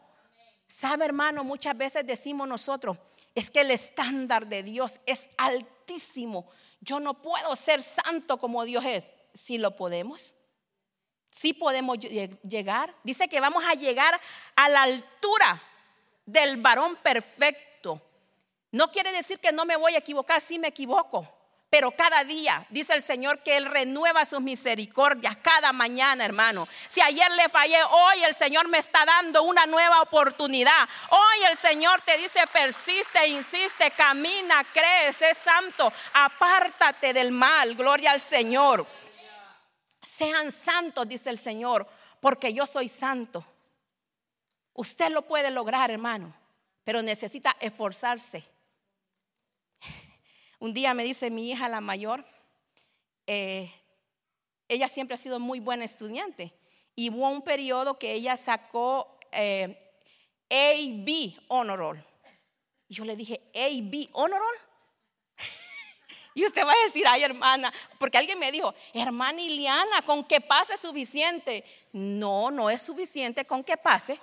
[0.79, 2.99] Sabe, hermano, muchas veces decimos nosotros,
[3.35, 6.51] es que el estándar de Dios es altísimo.
[6.83, 9.15] Yo no puedo ser santo como Dios es.
[9.33, 10.35] Si lo podemos,
[11.31, 12.95] si podemos llegar.
[13.05, 14.21] Dice que vamos a llegar
[14.55, 15.59] a la altura
[16.27, 18.03] del varón perfecto.
[18.71, 21.27] No quiere decir que no me voy a equivocar, si me equivoco.
[21.69, 26.69] Pero cada día, dice el Señor, que Él renueva sus misericordias cada mañana, hermano.
[26.89, 30.89] Si ayer le fallé, hoy el Señor me está dando una nueva oportunidad.
[31.11, 37.75] Hoy el Señor te dice, persiste, insiste, camina, cree, sé santo, apártate del mal.
[37.75, 38.87] Gloria al Señor.
[40.07, 41.87] Sean santos, dice el Señor,
[42.21, 43.45] porque yo soy santo.
[44.73, 46.33] Usted lo puede lograr, hermano,
[46.85, 48.56] pero necesita esforzarse
[50.59, 52.25] un día me dice mi hija, la mayor,
[53.27, 53.71] eh,
[54.69, 56.53] ella siempre ha sido muy buena estudiante
[56.95, 59.77] y hubo un periodo que ella sacó eh,
[60.51, 62.05] A-B Honor Roll.
[62.89, 64.57] Y yo le dije, A-B Honor Roll.
[66.35, 70.43] Y usted va a decir, ay hermana, porque alguien me dijo, hermana Iliana, con que
[70.43, 71.65] pase suficiente.
[71.93, 74.21] No, no es suficiente con que pase.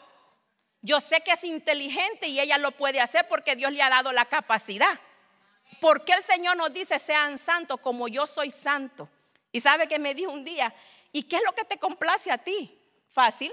[0.84, 4.12] Yo sé que es inteligente y ella lo puede hacer porque Dios le ha dado
[4.12, 5.00] la capacidad.
[5.80, 9.10] ¿Por qué el Señor nos dice sean santos como yo soy santo?
[9.52, 10.74] Y sabe que me dijo un día,
[11.12, 12.78] ¿y qué es lo que te complace a ti?
[13.10, 13.52] Fácil.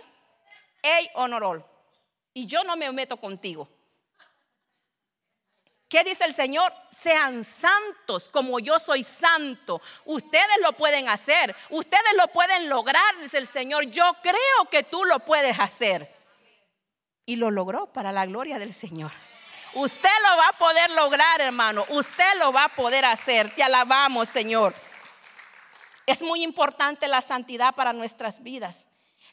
[0.82, 1.64] Ey, honorol.
[2.32, 3.68] Y yo no me meto contigo.
[5.90, 6.72] ¿Qué dice el Señor?
[6.90, 9.82] Sean santos como yo soy santo.
[10.04, 11.54] Ustedes lo pueden hacer.
[11.68, 13.84] Ustedes lo pueden lograr, dice el Señor.
[13.86, 16.08] Yo creo que tú lo puedes hacer.
[17.26, 19.10] Y lo logró para la gloria del Señor.
[19.74, 21.84] Usted lo va a poder lograr, hermano.
[21.90, 23.54] Usted lo va a poder hacer.
[23.54, 24.74] Te alabamos, Señor.
[26.06, 28.86] Es muy importante la santidad para nuestras vidas.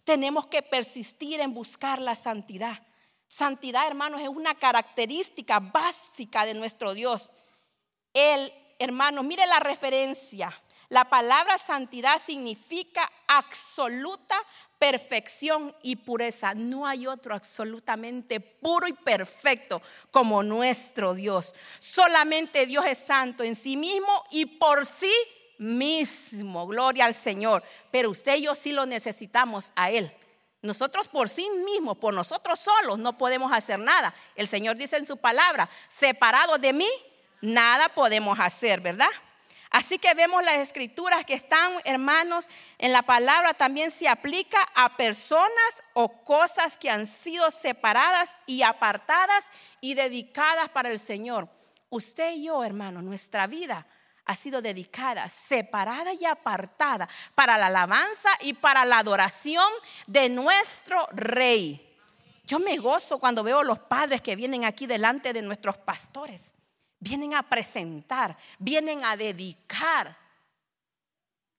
[0.03, 2.83] Tenemos que persistir en buscar la santidad.
[3.27, 7.31] Santidad, hermanos, es una característica básica de nuestro Dios.
[8.13, 10.53] Él, hermanos, mire la referencia.
[10.89, 14.35] La palabra santidad significa absoluta
[14.79, 16.53] perfección y pureza.
[16.53, 21.55] No hay otro absolutamente puro y perfecto como nuestro Dios.
[21.79, 25.13] Solamente Dios es santo en sí mismo y por sí
[25.57, 26.67] mismo.
[26.67, 27.63] Gloria al Señor.
[27.91, 30.11] Pero usted y yo sí lo necesitamos a Él.
[30.61, 34.13] Nosotros por sí mismos, por nosotros solos, no podemos hacer nada.
[34.35, 36.87] El Señor dice en su palabra, separado de mí,
[37.41, 39.09] nada podemos hacer, ¿verdad?
[39.69, 44.95] Así que vemos las escrituras que están, hermanos, en la palabra también se aplica a
[44.95, 49.45] personas o cosas que han sido separadas y apartadas
[49.81, 51.49] y dedicadas para el Señor.
[51.89, 53.85] Usted y yo, hermano, nuestra vida
[54.25, 59.71] ha sido dedicada, separada y apartada para la alabanza y para la adoración
[60.05, 61.83] de nuestro Rey.
[62.45, 66.55] Yo me gozo cuando veo los padres que vienen aquí delante de nuestros pastores
[66.99, 70.17] vienen a presentar, vienen a dedicar.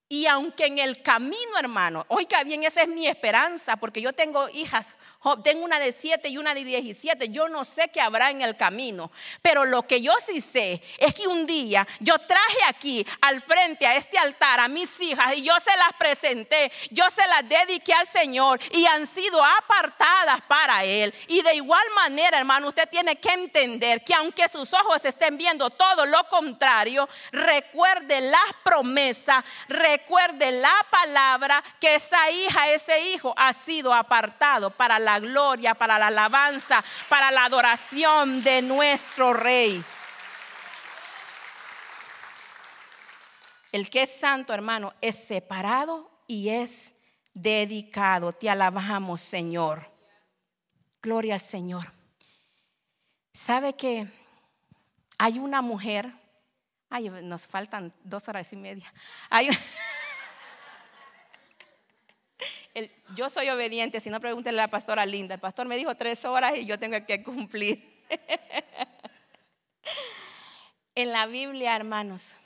[0.08, 4.48] Y aunque en el camino, hermano, oiga bien, esa es mi esperanza, porque yo tengo
[4.48, 4.96] hijas,
[5.42, 8.56] tengo una de siete y una de diecisiete, yo no sé qué habrá en el
[8.56, 9.10] camino,
[9.42, 13.84] pero lo que yo sí sé es que un día yo traje aquí al frente
[13.84, 17.92] a este altar a mis hijas y yo se las presenté, yo se las dediqué
[17.94, 21.12] al Señor y han sido apartadas para Él.
[21.26, 25.68] Y de igual manera, hermano, usted tiene que entender que aunque sus ojos estén viendo
[25.70, 33.52] todo lo contrario, recuerde las promesas, recuerde la palabra que esa hija, ese hijo ha
[33.52, 39.82] sido apartado para la gloria, para la alabanza, para la adoración de nuestro rey.
[43.72, 46.94] El que es santo, hermano, es separado y es
[47.32, 48.32] dedicado.
[48.32, 49.90] Te alabamos, Señor.
[51.00, 51.92] Gloria al Señor.
[53.32, 54.06] ¿Sabe que
[55.18, 56.12] hay una mujer
[56.90, 58.92] Ay, nos faltan dos horas y media.
[59.28, 59.48] Hay,
[63.14, 65.34] yo soy obediente, si no pregúntenle a la pastora Linda.
[65.34, 68.04] El pastor me dijo tres horas y yo tengo que cumplir.
[70.94, 72.38] en la Biblia, hermanos,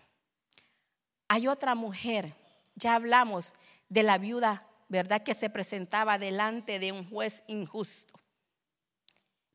[1.29, 2.33] hay otra mujer,
[2.75, 3.55] ya hablamos
[3.89, 5.23] de la viuda, ¿verdad?
[5.23, 8.19] Que se presentaba delante de un juez injusto.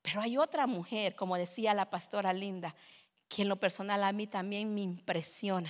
[0.02, 2.76] Pero hay otra mujer, como decía la pastora Linda,
[3.28, 5.70] que en lo personal a mí también me impresiona.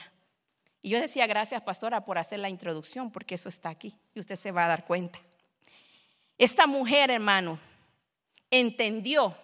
[0.82, 4.36] Y yo decía, gracias pastora por hacer la introducción, porque eso está aquí y usted
[4.36, 5.20] se va a dar cuenta.
[6.38, 7.60] Esta mujer, hermano,
[8.52, 9.36] entendió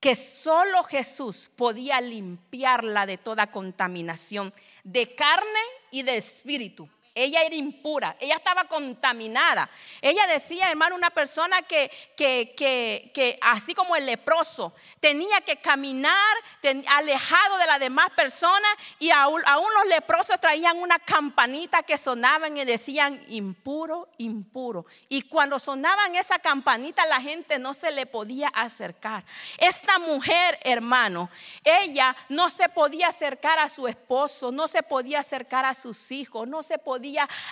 [0.00, 6.88] que solo Jesús podía limpiarla de toda contaminación de carne y de espíritu.
[7.14, 9.70] Ella era impura, ella estaba contaminada.
[10.02, 15.58] Ella decía, hermano, una persona que, que, que, que así como el leproso, tenía que
[15.58, 16.36] caminar
[16.88, 22.64] alejado de las demás personas y aún, los leprosos traían una campanita que sonaban y
[22.64, 24.86] decían impuro, impuro.
[25.08, 29.24] Y cuando sonaban esa campanita la gente no se le podía acercar.
[29.58, 31.30] Esta mujer, hermano,
[31.62, 36.48] ella no se podía acercar a su esposo, no se podía acercar a sus hijos,
[36.48, 37.03] no se podía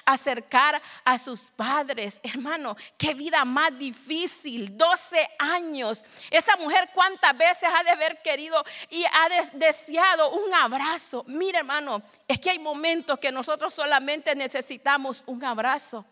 [0.05, 2.21] acercar a sus padres.
[2.23, 6.05] Hermano, qué vida más difícil, 12 años.
[6.31, 11.25] Esa mujer cuántas veces ha de haber querido y ha deseado un abrazo.
[11.27, 16.05] Mire, hermano, es que hay momentos que nosotros solamente necesitamos un abrazo.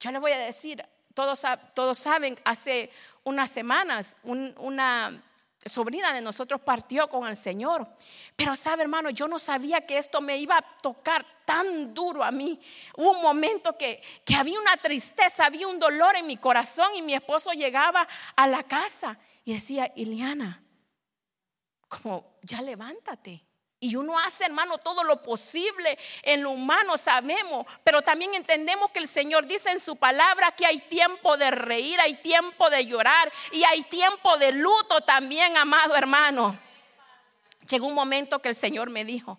[0.00, 1.42] Yo le voy a decir, todos,
[1.74, 2.90] todos saben, hace
[3.24, 5.22] unas semanas, una
[5.66, 7.86] sobrina de nosotros partió con el Señor.
[8.36, 12.30] Pero sabe, hermano, yo no sabía que esto me iba a tocar tan duro a
[12.30, 12.58] mí.
[12.96, 17.02] Hubo un momento que, que había una tristeza, había un dolor en mi corazón y
[17.02, 20.60] mi esposo llegaba a la casa y decía, Iliana,
[21.88, 23.44] como ya levántate.
[23.84, 28.98] Y uno hace, hermano, todo lo posible en lo humano, sabemos, pero también entendemos que
[28.98, 33.30] el Señor dice en su palabra que hay tiempo de reír, hay tiempo de llorar
[33.52, 36.58] y hay tiempo de luto también, amado hermano.
[37.68, 39.38] Llegó un momento que el Señor me dijo,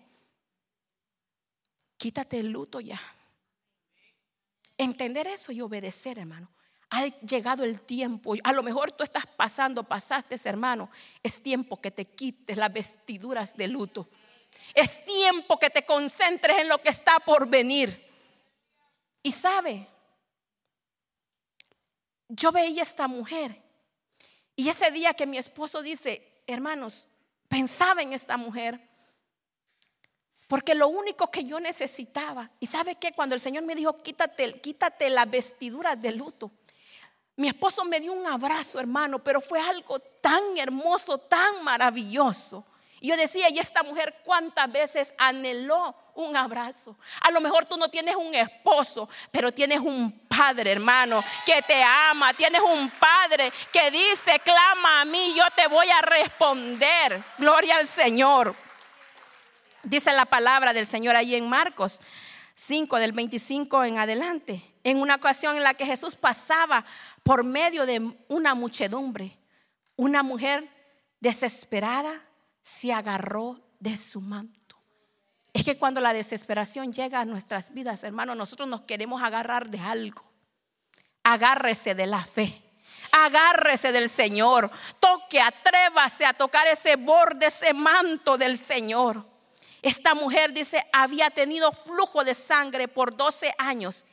[1.96, 3.00] quítate el luto ya.
[4.78, 6.48] Entender eso y obedecer, hermano.
[6.90, 8.34] Ha llegado el tiempo.
[8.44, 10.90] A lo mejor tú estás pasando, pasaste, hermano.
[11.22, 14.08] Es tiempo que te quites las vestiduras de luto.
[14.74, 18.04] Es tiempo que te concentres en lo que está por venir.
[19.22, 19.88] Y sabe,
[22.28, 23.62] yo veía esta mujer.
[24.54, 27.08] Y ese día que mi esposo dice, hermanos,
[27.48, 28.80] pensaba en esta mujer.
[30.46, 34.60] Porque lo único que yo necesitaba, y sabe que cuando el Señor me dijo, quítate,
[34.60, 36.50] quítate la vestidura de luto,
[37.36, 42.64] mi esposo me dio un abrazo, hermano, pero fue algo tan hermoso, tan maravilloso.
[43.00, 46.96] Y yo decía, y esta mujer cuántas veces anheló un abrazo.
[47.20, 51.82] A lo mejor tú no tienes un esposo, pero tienes un padre, hermano, que te
[51.82, 52.32] ama.
[52.32, 57.22] Tienes un padre que dice, clama a mí, yo te voy a responder.
[57.36, 58.56] Gloria al Señor.
[59.86, 62.00] Dice la palabra del Señor ahí en Marcos
[62.54, 64.60] 5, del 25 en adelante.
[64.82, 66.84] En una ocasión en la que Jesús pasaba
[67.22, 69.38] por medio de una muchedumbre,
[69.94, 70.68] una mujer
[71.20, 72.12] desesperada
[72.64, 74.76] se agarró de su manto.
[75.52, 79.78] Es que cuando la desesperación llega a nuestras vidas, hermanos, nosotros nos queremos agarrar de
[79.78, 80.24] algo.
[81.22, 82.52] Agárrese de la fe.
[83.12, 84.68] Agárrese del Señor.
[84.98, 89.35] Toque, atrévase a tocar ese borde, ese manto del Señor.
[89.86, 94.04] Esta mujer dice, había tenido flujo de sangre por 12 años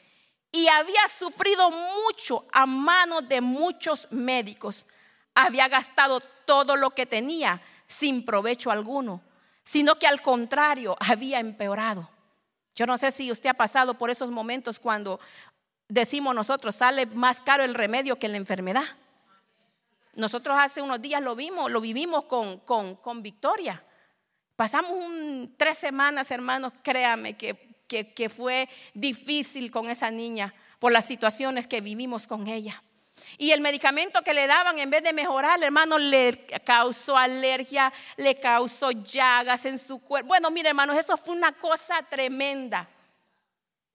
[0.51, 4.86] y había sufrido mucho a manos de muchos médicos.
[5.33, 9.23] Había gastado todo lo que tenía sin provecho alguno,
[9.63, 12.07] sino que al contrario había empeorado.
[12.75, 15.19] Yo no sé si usted ha pasado por esos momentos cuando
[15.88, 18.86] decimos nosotros, sale más caro el remedio que la enfermedad.
[20.13, 23.83] Nosotros hace unos días lo vimos, lo vivimos con, con, Victoria.
[24.63, 24.97] Pasamos
[25.58, 31.82] tres semanas, hermanos, créame que, que fue difícil con esa niña por las situaciones que
[31.82, 32.82] vivimos con ella.
[33.38, 38.39] Y el medicamento que le daban, en vez de mejorar, hermano, le causó alergia, le
[38.39, 40.30] causó llagas en su cuerpo.
[40.30, 42.88] Bueno, mire, hermanos, eso fue una cosa tremenda.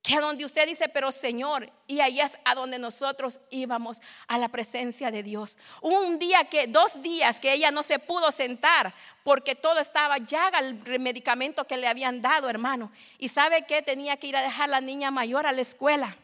[0.03, 4.38] Que a donde usted dice, pero Señor, y ahí es a donde nosotros íbamos, a
[4.38, 5.59] la presencia de Dios.
[5.82, 8.94] Un día que, dos días que ella no se pudo sentar
[9.24, 12.90] porque todo estaba llaga el medicamento que le habían dado, hermano.
[13.18, 16.16] Y sabe que tenía que ir a dejar la niña mayor a la escuela.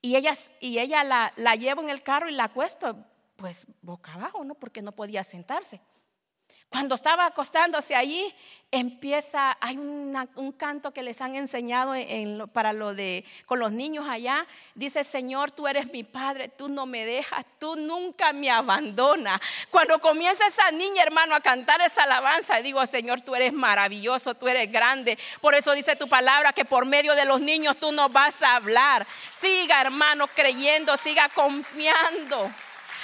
[0.00, 2.96] Y ella, y ella la, la en el carro y la acuesto,
[3.36, 4.54] pues boca abajo, ¿no?
[4.54, 5.80] Porque no podía sentarse.
[6.70, 8.34] Cuando estaba acostándose allí,
[8.70, 11.94] empieza, hay un canto que les han enseñado
[12.52, 14.46] para lo de con los niños allá.
[14.74, 19.40] Dice, Señor, tú eres mi padre, tú no me dejas, tú nunca me abandonas.
[19.70, 24.46] Cuando comienza esa niña, hermano, a cantar esa alabanza, digo, Señor, tú eres maravilloso, tú
[24.46, 25.18] eres grande.
[25.40, 28.56] Por eso dice tu palabra que por medio de los niños tú nos vas a
[28.56, 29.06] hablar.
[29.30, 32.52] Siga, hermano, creyendo, siga confiando.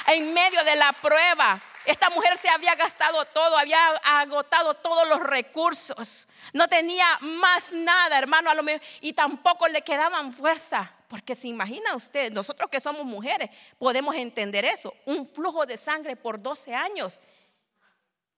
[0.09, 5.21] En medio de la prueba, esta mujer se había gastado todo, había agotado todos los
[5.21, 6.29] recursos.
[6.53, 8.63] No tenía más nada, hermano, lo
[9.01, 10.95] y tampoco le quedaban fuerza.
[11.09, 14.95] Porque se imagina usted, nosotros que somos mujeres podemos entender eso.
[15.05, 17.21] Un flujo de sangre por 12 años.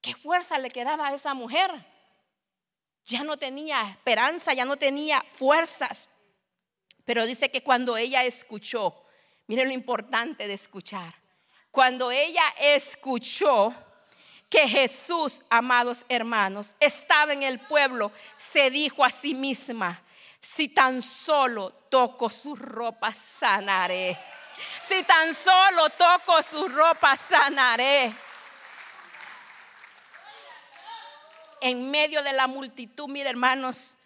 [0.00, 1.70] ¿Qué fuerza le quedaba a esa mujer?
[3.04, 6.08] Ya no tenía esperanza, ya no tenía fuerzas.
[7.04, 9.06] Pero dice que cuando ella escuchó,
[9.46, 11.25] miren lo importante de escuchar
[11.76, 13.70] cuando ella escuchó
[14.48, 20.02] que Jesús, amados hermanos, estaba en el pueblo, se dijo a sí misma,
[20.40, 24.18] si tan solo toco su ropa, sanaré.
[24.88, 28.10] Si tan solo toco su ropa, sanaré.
[31.60, 33.96] En medio de la multitud, mire hermanos,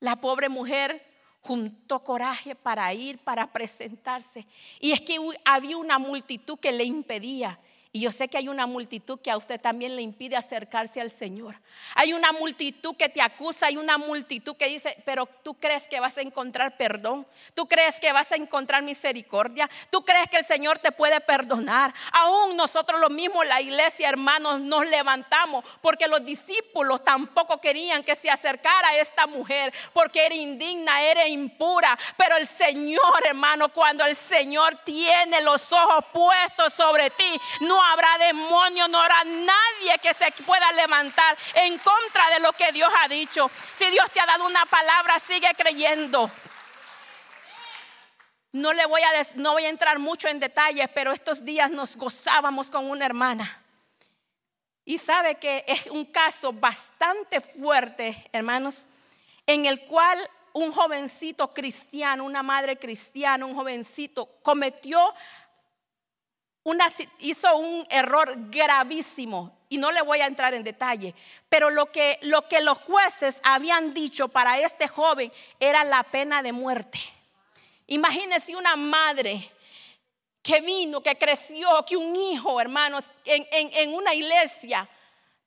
[0.00, 1.09] la pobre mujer
[1.40, 4.46] juntó coraje para ir, para presentarse.
[4.80, 7.58] Y es que había una multitud que le impedía.
[7.92, 11.10] Y yo sé que hay una multitud que a usted también le impide acercarse al
[11.10, 11.56] Señor.
[11.96, 15.98] Hay una multitud que te acusa, hay una multitud que dice, pero tú crees que
[15.98, 20.44] vas a encontrar perdón, tú crees que vas a encontrar misericordia, tú crees que el
[20.44, 21.92] Señor te puede perdonar.
[22.12, 28.14] Aún nosotros lo mismo, la iglesia, hermanos, nos levantamos porque los discípulos tampoco querían que
[28.14, 31.98] se acercara a esta mujer porque era indigna, era impura.
[32.16, 38.18] Pero el Señor, hermano, cuando el Señor tiene los ojos puestos sobre ti, no habrá
[38.18, 43.08] demonio, no habrá nadie que se pueda levantar en contra de lo que Dios ha
[43.08, 43.50] dicho.
[43.76, 46.30] Si Dios te ha dado una palabra, sigue creyendo.
[48.52, 51.96] No le voy a no voy a entrar mucho en detalles, pero estos días nos
[51.96, 53.48] gozábamos con una hermana.
[54.84, 58.86] Y sabe que es un caso bastante fuerte, hermanos,
[59.46, 60.18] en el cual
[60.52, 65.14] un jovencito cristiano, una madre cristiana, un jovencito cometió
[67.18, 71.14] hizo un error gravísimo y no le voy a entrar en detalle,
[71.48, 76.42] pero lo que, lo que los jueces habían dicho para este joven era la pena
[76.42, 76.98] de muerte.
[77.86, 79.48] Imagínese una madre
[80.42, 84.88] que vino, que creció, que un hijo, hermanos, en una iglesia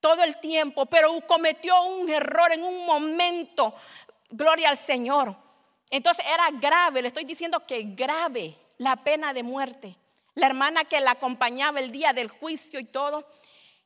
[0.03, 3.73] todo el tiempo, pero cometió un error en un momento,
[4.29, 5.33] gloria al Señor.
[5.89, 9.95] Entonces era grave, le estoy diciendo que grave la pena de muerte.
[10.35, 13.27] La hermana que la acompañaba el día del juicio y todo,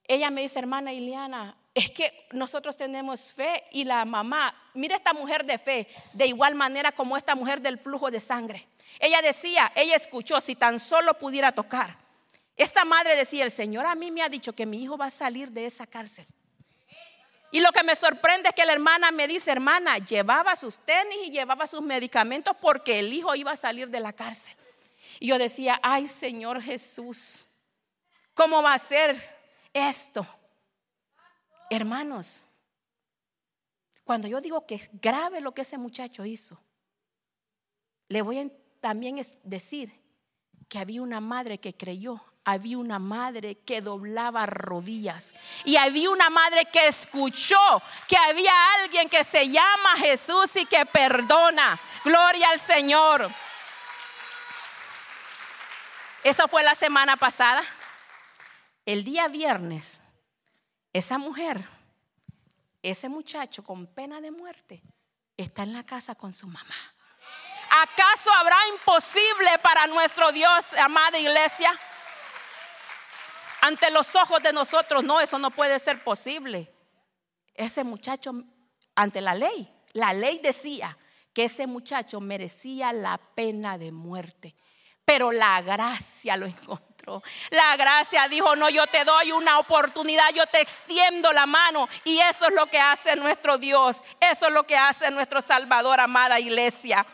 [0.08, 5.14] ella me dice, hermana Iliana, es que nosotros tenemos fe y la mamá, mira esta
[5.14, 8.68] mujer de fe, de igual manera como esta mujer del flujo de sangre.
[9.00, 11.96] Ella decía, ella escuchó, si tan solo pudiera tocar.
[12.56, 15.12] Esta madre decía, el Señor a mí me ha dicho que mi hijo va a
[15.12, 16.26] salir de esa cárcel.
[17.52, 21.18] Y lo que me sorprende es que la hermana me dice, hermana, llevaba sus tenis
[21.28, 24.57] y llevaba sus medicamentos porque el hijo iba a salir de la cárcel.
[25.20, 27.48] Y yo decía, ay Señor Jesús,
[28.34, 29.22] ¿cómo va a ser
[29.74, 30.26] esto?
[31.70, 32.44] Hermanos,
[34.04, 36.60] cuando yo digo que es grave lo que ese muchacho hizo,
[38.08, 38.50] le voy a
[38.80, 39.92] también decir
[40.70, 45.34] que había una madre que creyó, había una madre que doblaba rodillas
[45.66, 47.58] y había una madre que escuchó
[48.08, 51.78] que había alguien que se llama Jesús y que perdona.
[52.06, 53.30] Gloria al Señor.
[56.28, 57.64] Eso fue la semana pasada.
[58.86, 60.02] El día viernes,
[60.92, 61.64] esa mujer,
[62.84, 64.84] ese muchacho con pena de muerte,
[65.38, 66.76] está en la casa con su mamá.
[67.82, 71.72] ¿Acaso habrá imposible para nuestro Dios, amada iglesia?
[73.62, 76.70] Ante los ojos de nosotros, no, eso no puede ser posible.
[77.54, 78.34] Ese muchacho,
[78.96, 80.98] ante la ley, la ley decía
[81.32, 84.58] que ese muchacho merecía la pena de muerte
[85.08, 87.24] pero la gracia lo encontró.
[87.52, 91.88] La gracia dijo, no, yo te doy una oportunidad, yo te extiendo la mano.
[92.04, 96.02] Y eso es lo que hace nuestro Dios, eso es lo que hace nuestro Salvador,
[96.02, 97.06] amada iglesia.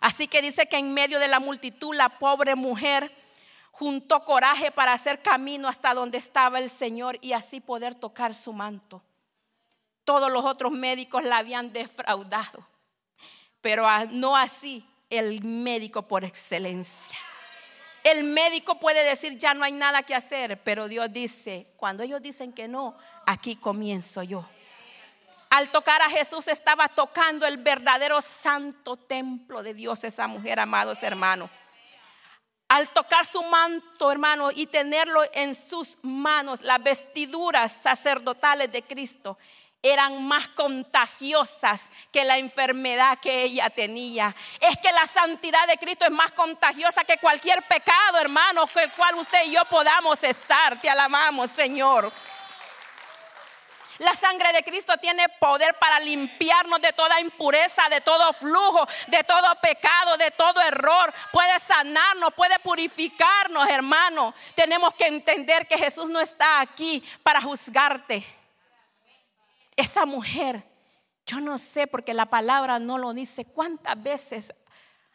[0.00, 3.12] Así que dice que en medio de la multitud la pobre mujer
[3.70, 8.52] juntó coraje para hacer camino hasta donde estaba el Señor y así poder tocar su
[8.52, 9.04] manto.
[10.02, 12.66] Todos los otros médicos la habían defraudado,
[13.60, 17.18] pero no así el médico por excelencia.
[18.04, 22.22] El médico puede decir, ya no hay nada que hacer, pero Dios dice, cuando ellos
[22.22, 22.96] dicen que no,
[23.26, 24.48] aquí comienzo yo.
[25.50, 31.02] Al tocar a Jesús estaba tocando el verdadero santo templo de Dios esa mujer, amados
[31.02, 31.50] hermanos.
[32.68, 39.38] Al tocar su manto, hermano, y tenerlo en sus manos, las vestiduras sacerdotales de Cristo,
[39.82, 44.34] eran más contagiosas que la enfermedad que ella tenía.
[44.60, 48.92] Es que la santidad de Cristo es más contagiosa que cualquier pecado, hermano, que el
[48.92, 50.80] cual usted y yo podamos estar.
[50.80, 52.12] Te alabamos, Señor.
[53.98, 59.24] La sangre de Cristo tiene poder para limpiarnos de toda impureza, de todo flujo, de
[59.24, 61.12] todo pecado, de todo error.
[61.32, 64.34] Puede sanarnos, puede purificarnos, hermano.
[64.54, 68.37] Tenemos que entender que Jesús no está aquí para juzgarte.
[69.78, 70.68] Esa mujer,
[71.24, 74.52] yo no sé porque la palabra no lo dice, cuántas veces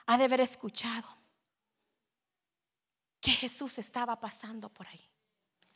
[0.05, 1.05] ha de haber escuchado
[3.19, 5.01] que Jesús estaba pasando por ahí.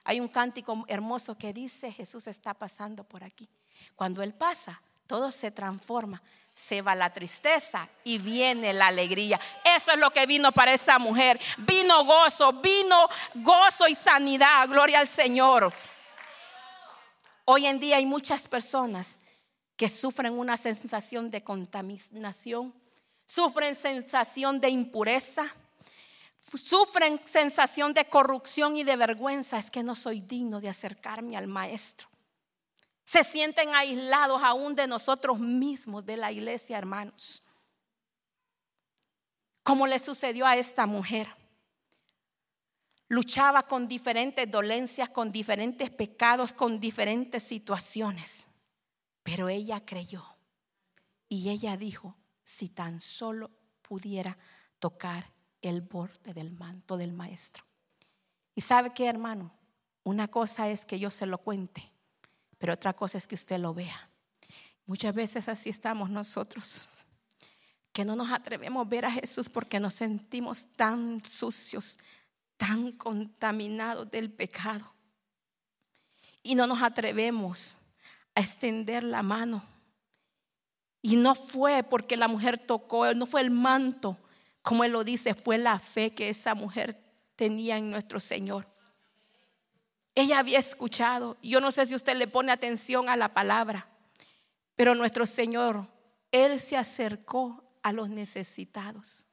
[0.05, 3.49] Hay un cántico hermoso que dice, Jesús está pasando por aquí.
[3.93, 6.21] Cuando Él pasa, todo se transforma,
[6.53, 9.37] se va la tristeza y viene la alegría.
[9.65, 11.37] Eso es lo que vino para esa mujer.
[11.57, 14.69] Vino gozo, vino gozo y sanidad.
[14.69, 15.73] Gloria al Señor.
[17.49, 19.17] Hoy en día hay muchas personas
[19.77, 22.73] que sufren una sensación de contaminación,
[23.25, 25.45] sufren sensación de impureza,
[26.53, 29.57] sufren sensación de corrupción y de vergüenza.
[29.57, 32.09] Es que no soy digno de acercarme al maestro.
[33.05, 37.43] Se sienten aislados aún de nosotros mismos, de la iglesia, hermanos.
[39.63, 41.29] Como le sucedió a esta mujer
[43.07, 48.47] luchaba con diferentes dolencias, con diferentes pecados, con diferentes situaciones.
[49.23, 50.23] Pero ella creyó
[51.29, 53.51] y ella dijo, si tan solo
[53.81, 54.37] pudiera
[54.79, 55.31] tocar
[55.61, 57.63] el borde del manto del maestro.
[58.55, 59.51] Y sabe qué, hermano,
[60.03, 61.91] una cosa es que yo se lo cuente,
[62.57, 64.09] pero otra cosa es que usted lo vea.
[64.85, 66.83] Muchas veces así estamos nosotros,
[67.91, 71.99] que no nos atrevemos a ver a Jesús porque nos sentimos tan sucios,
[72.57, 74.93] tan contaminados del pecado.
[76.43, 77.77] Y no nos atrevemos
[78.35, 79.63] a extender la mano.
[81.01, 84.17] Y no fue porque la mujer tocó, no fue el manto,
[84.61, 87.01] como él lo dice, fue la fe que esa mujer
[87.35, 88.67] tenía en nuestro Señor.
[90.13, 93.87] Ella había escuchado, yo no sé si usted le pone atención a la palabra,
[94.75, 95.87] pero nuestro Señor,
[96.31, 99.27] Él se acercó a los necesitados,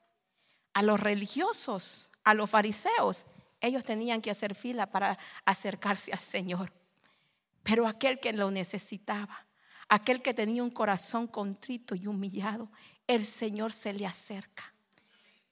[0.75, 3.27] a los religiosos, a los fariseos,
[3.61, 6.73] ellos tenían que hacer fila para acercarse al Señor.
[7.63, 9.47] Pero aquel que lo necesitaba,
[9.89, 12.71] aquel que tenía un corazón contrito y humillado,
[13.07, 14.73] el Señor se le acerca.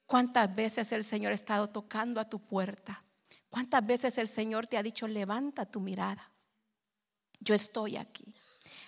[0.05, 3.03] ¿Cuántas veces el Señor ha estado tocando a tu puerta?
[3.49, 6.31] ¿Cuántas veces el Señor te ha dicho, levanta tu mirada?
[7.39, 8.33] Yo estoy aquí.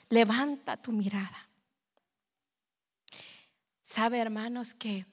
[0.10, 1.50] Levanta tu mirada.
[3.82, 5.06] ¿Sabe, hermanos, que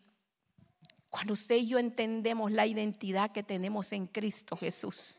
[1.23, 5.15] cuando usted y yo entendemos la identidad que tenemos en Cristo Jesús.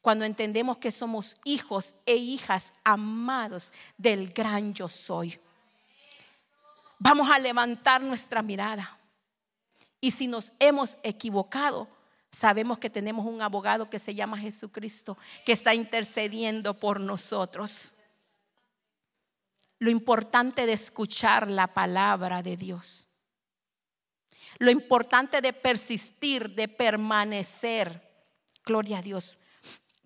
[0.00, 5.38] Cuando entendemos que somos hijos e hijas amados del gran yo soy.
[6.98, 8.98] Vamos a levantar nuestra mirada.
[10.00, 11.86] Y si nos hemos equivocado,
[12.32, 17.94] sabemos que tenemos un abogado que se llama Jesucristo, que está intercediendo por nosotros.
[19.78, 23.08] Lo importante de escuchar la palabra de Dios
[24.58, 28.02] lo importante de persistir, de permanecer.
[28.64, 29.38] Gloria a Dios.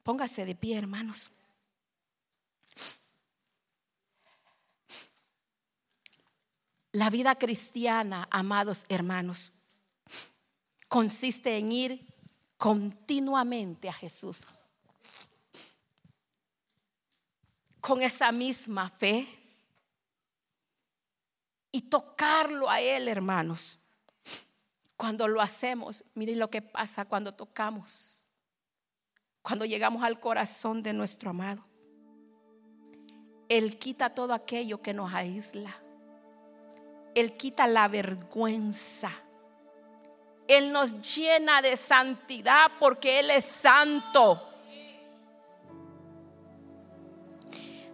[0.02, 1.30] Póngase de pie, hermanos.
[6.92, 9.52] La vida cristiana, amados hermanos,
[10.88, 12.14] consiste en ir
[12.56, 14.46] continuamente a Jesús.
[17.80, 19.28] Con esa misma fe
[21.70, 23.78] y tocarlo a Él, hermanos.
[24.98, 28.26] Cuando lo hacemos, miren lo que pasa cuando tocamos,
[29.42, 31.64] cuando llegamos al corazón de nuestro amado.
[33.48, 35.72] Él quita todo aquello que nos aísla.
[37.14, 39.12] Él quita la vergüenza.
[40.48, 44.42] Él nos llena de santidad porque Él es santo.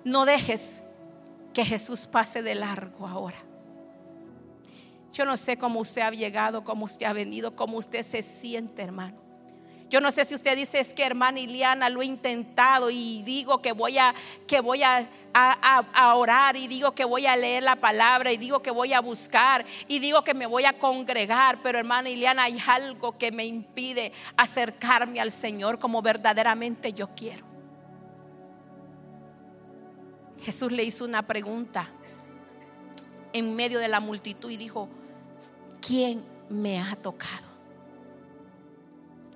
[0.05, 0.81] No dejes
[1.53, 3.54] que Jesús pase de largo ahora.
[5.15, 8.83] Yo no sé cómo usted ha llegado, cómo usted ha venido, cómo usted se siente,
[8.83, 9.17] hermano.
[9.89, 13.63] Yo no sé si usted dice es que hermana Iliana lo he intentado y digo
[13.63, 14.13] que voy a
[14.49, 18.61] que voy a, a, orar y digo que voy a leer la palabra y digo
[18.61, 22.59] que voy a buscar y digo que me voy a congregar, pero hermana Iliana hay
[22.67, 27.47] algo que me impide acercarme al Señor como verdaderamente yo quiero.
[30.43, 31.89] Jesús le hizo una pregunta
[33.33, 34.89] en medio de la multitud y dijo,
[35.87, 37.55] ¿quién me ha tocado?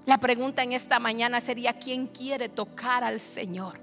[0.07, 3.78] La pregunta en esta mañana sería, ¿quién quiere tocar al Señor?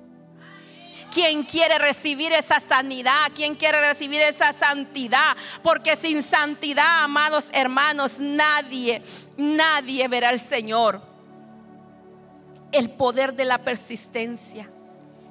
[1.14, 3.32] ¿Quién quiere recibir esa sanidad?
[3.36, 5.38] ¿Quién quiere recibir esa santidad?
[5.62, 9.02] Porque sin santidad, amados hermanos, nadie,
[9.38, 11.02] nadie verá al Señor.
[12.72, 14.70] El poder de la persistencia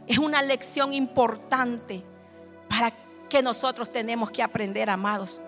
[0.07, 2.03] es una lección importante
[2.69, 2.93] para
[3.29, 5.41] que nosotros tenemos que aprender, amados.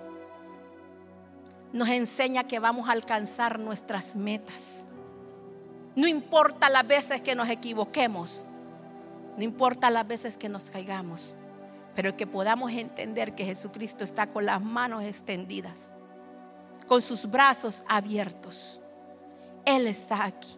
[1.77, 4.87] Nos enseña que vamos a alcanzar nuestras metas.
[5.95, 8.47] No importa las veces que nos equivoquemos,
[9.37, 11.37] no importa las veces que nos caigamos,
[11.95, 15.93] pero que podamos entender que Jesucristo está con las manos extendidas,
[16.87, 18.81] con sus brazos abiertos.
[19.66, 20.57] Él está aquí.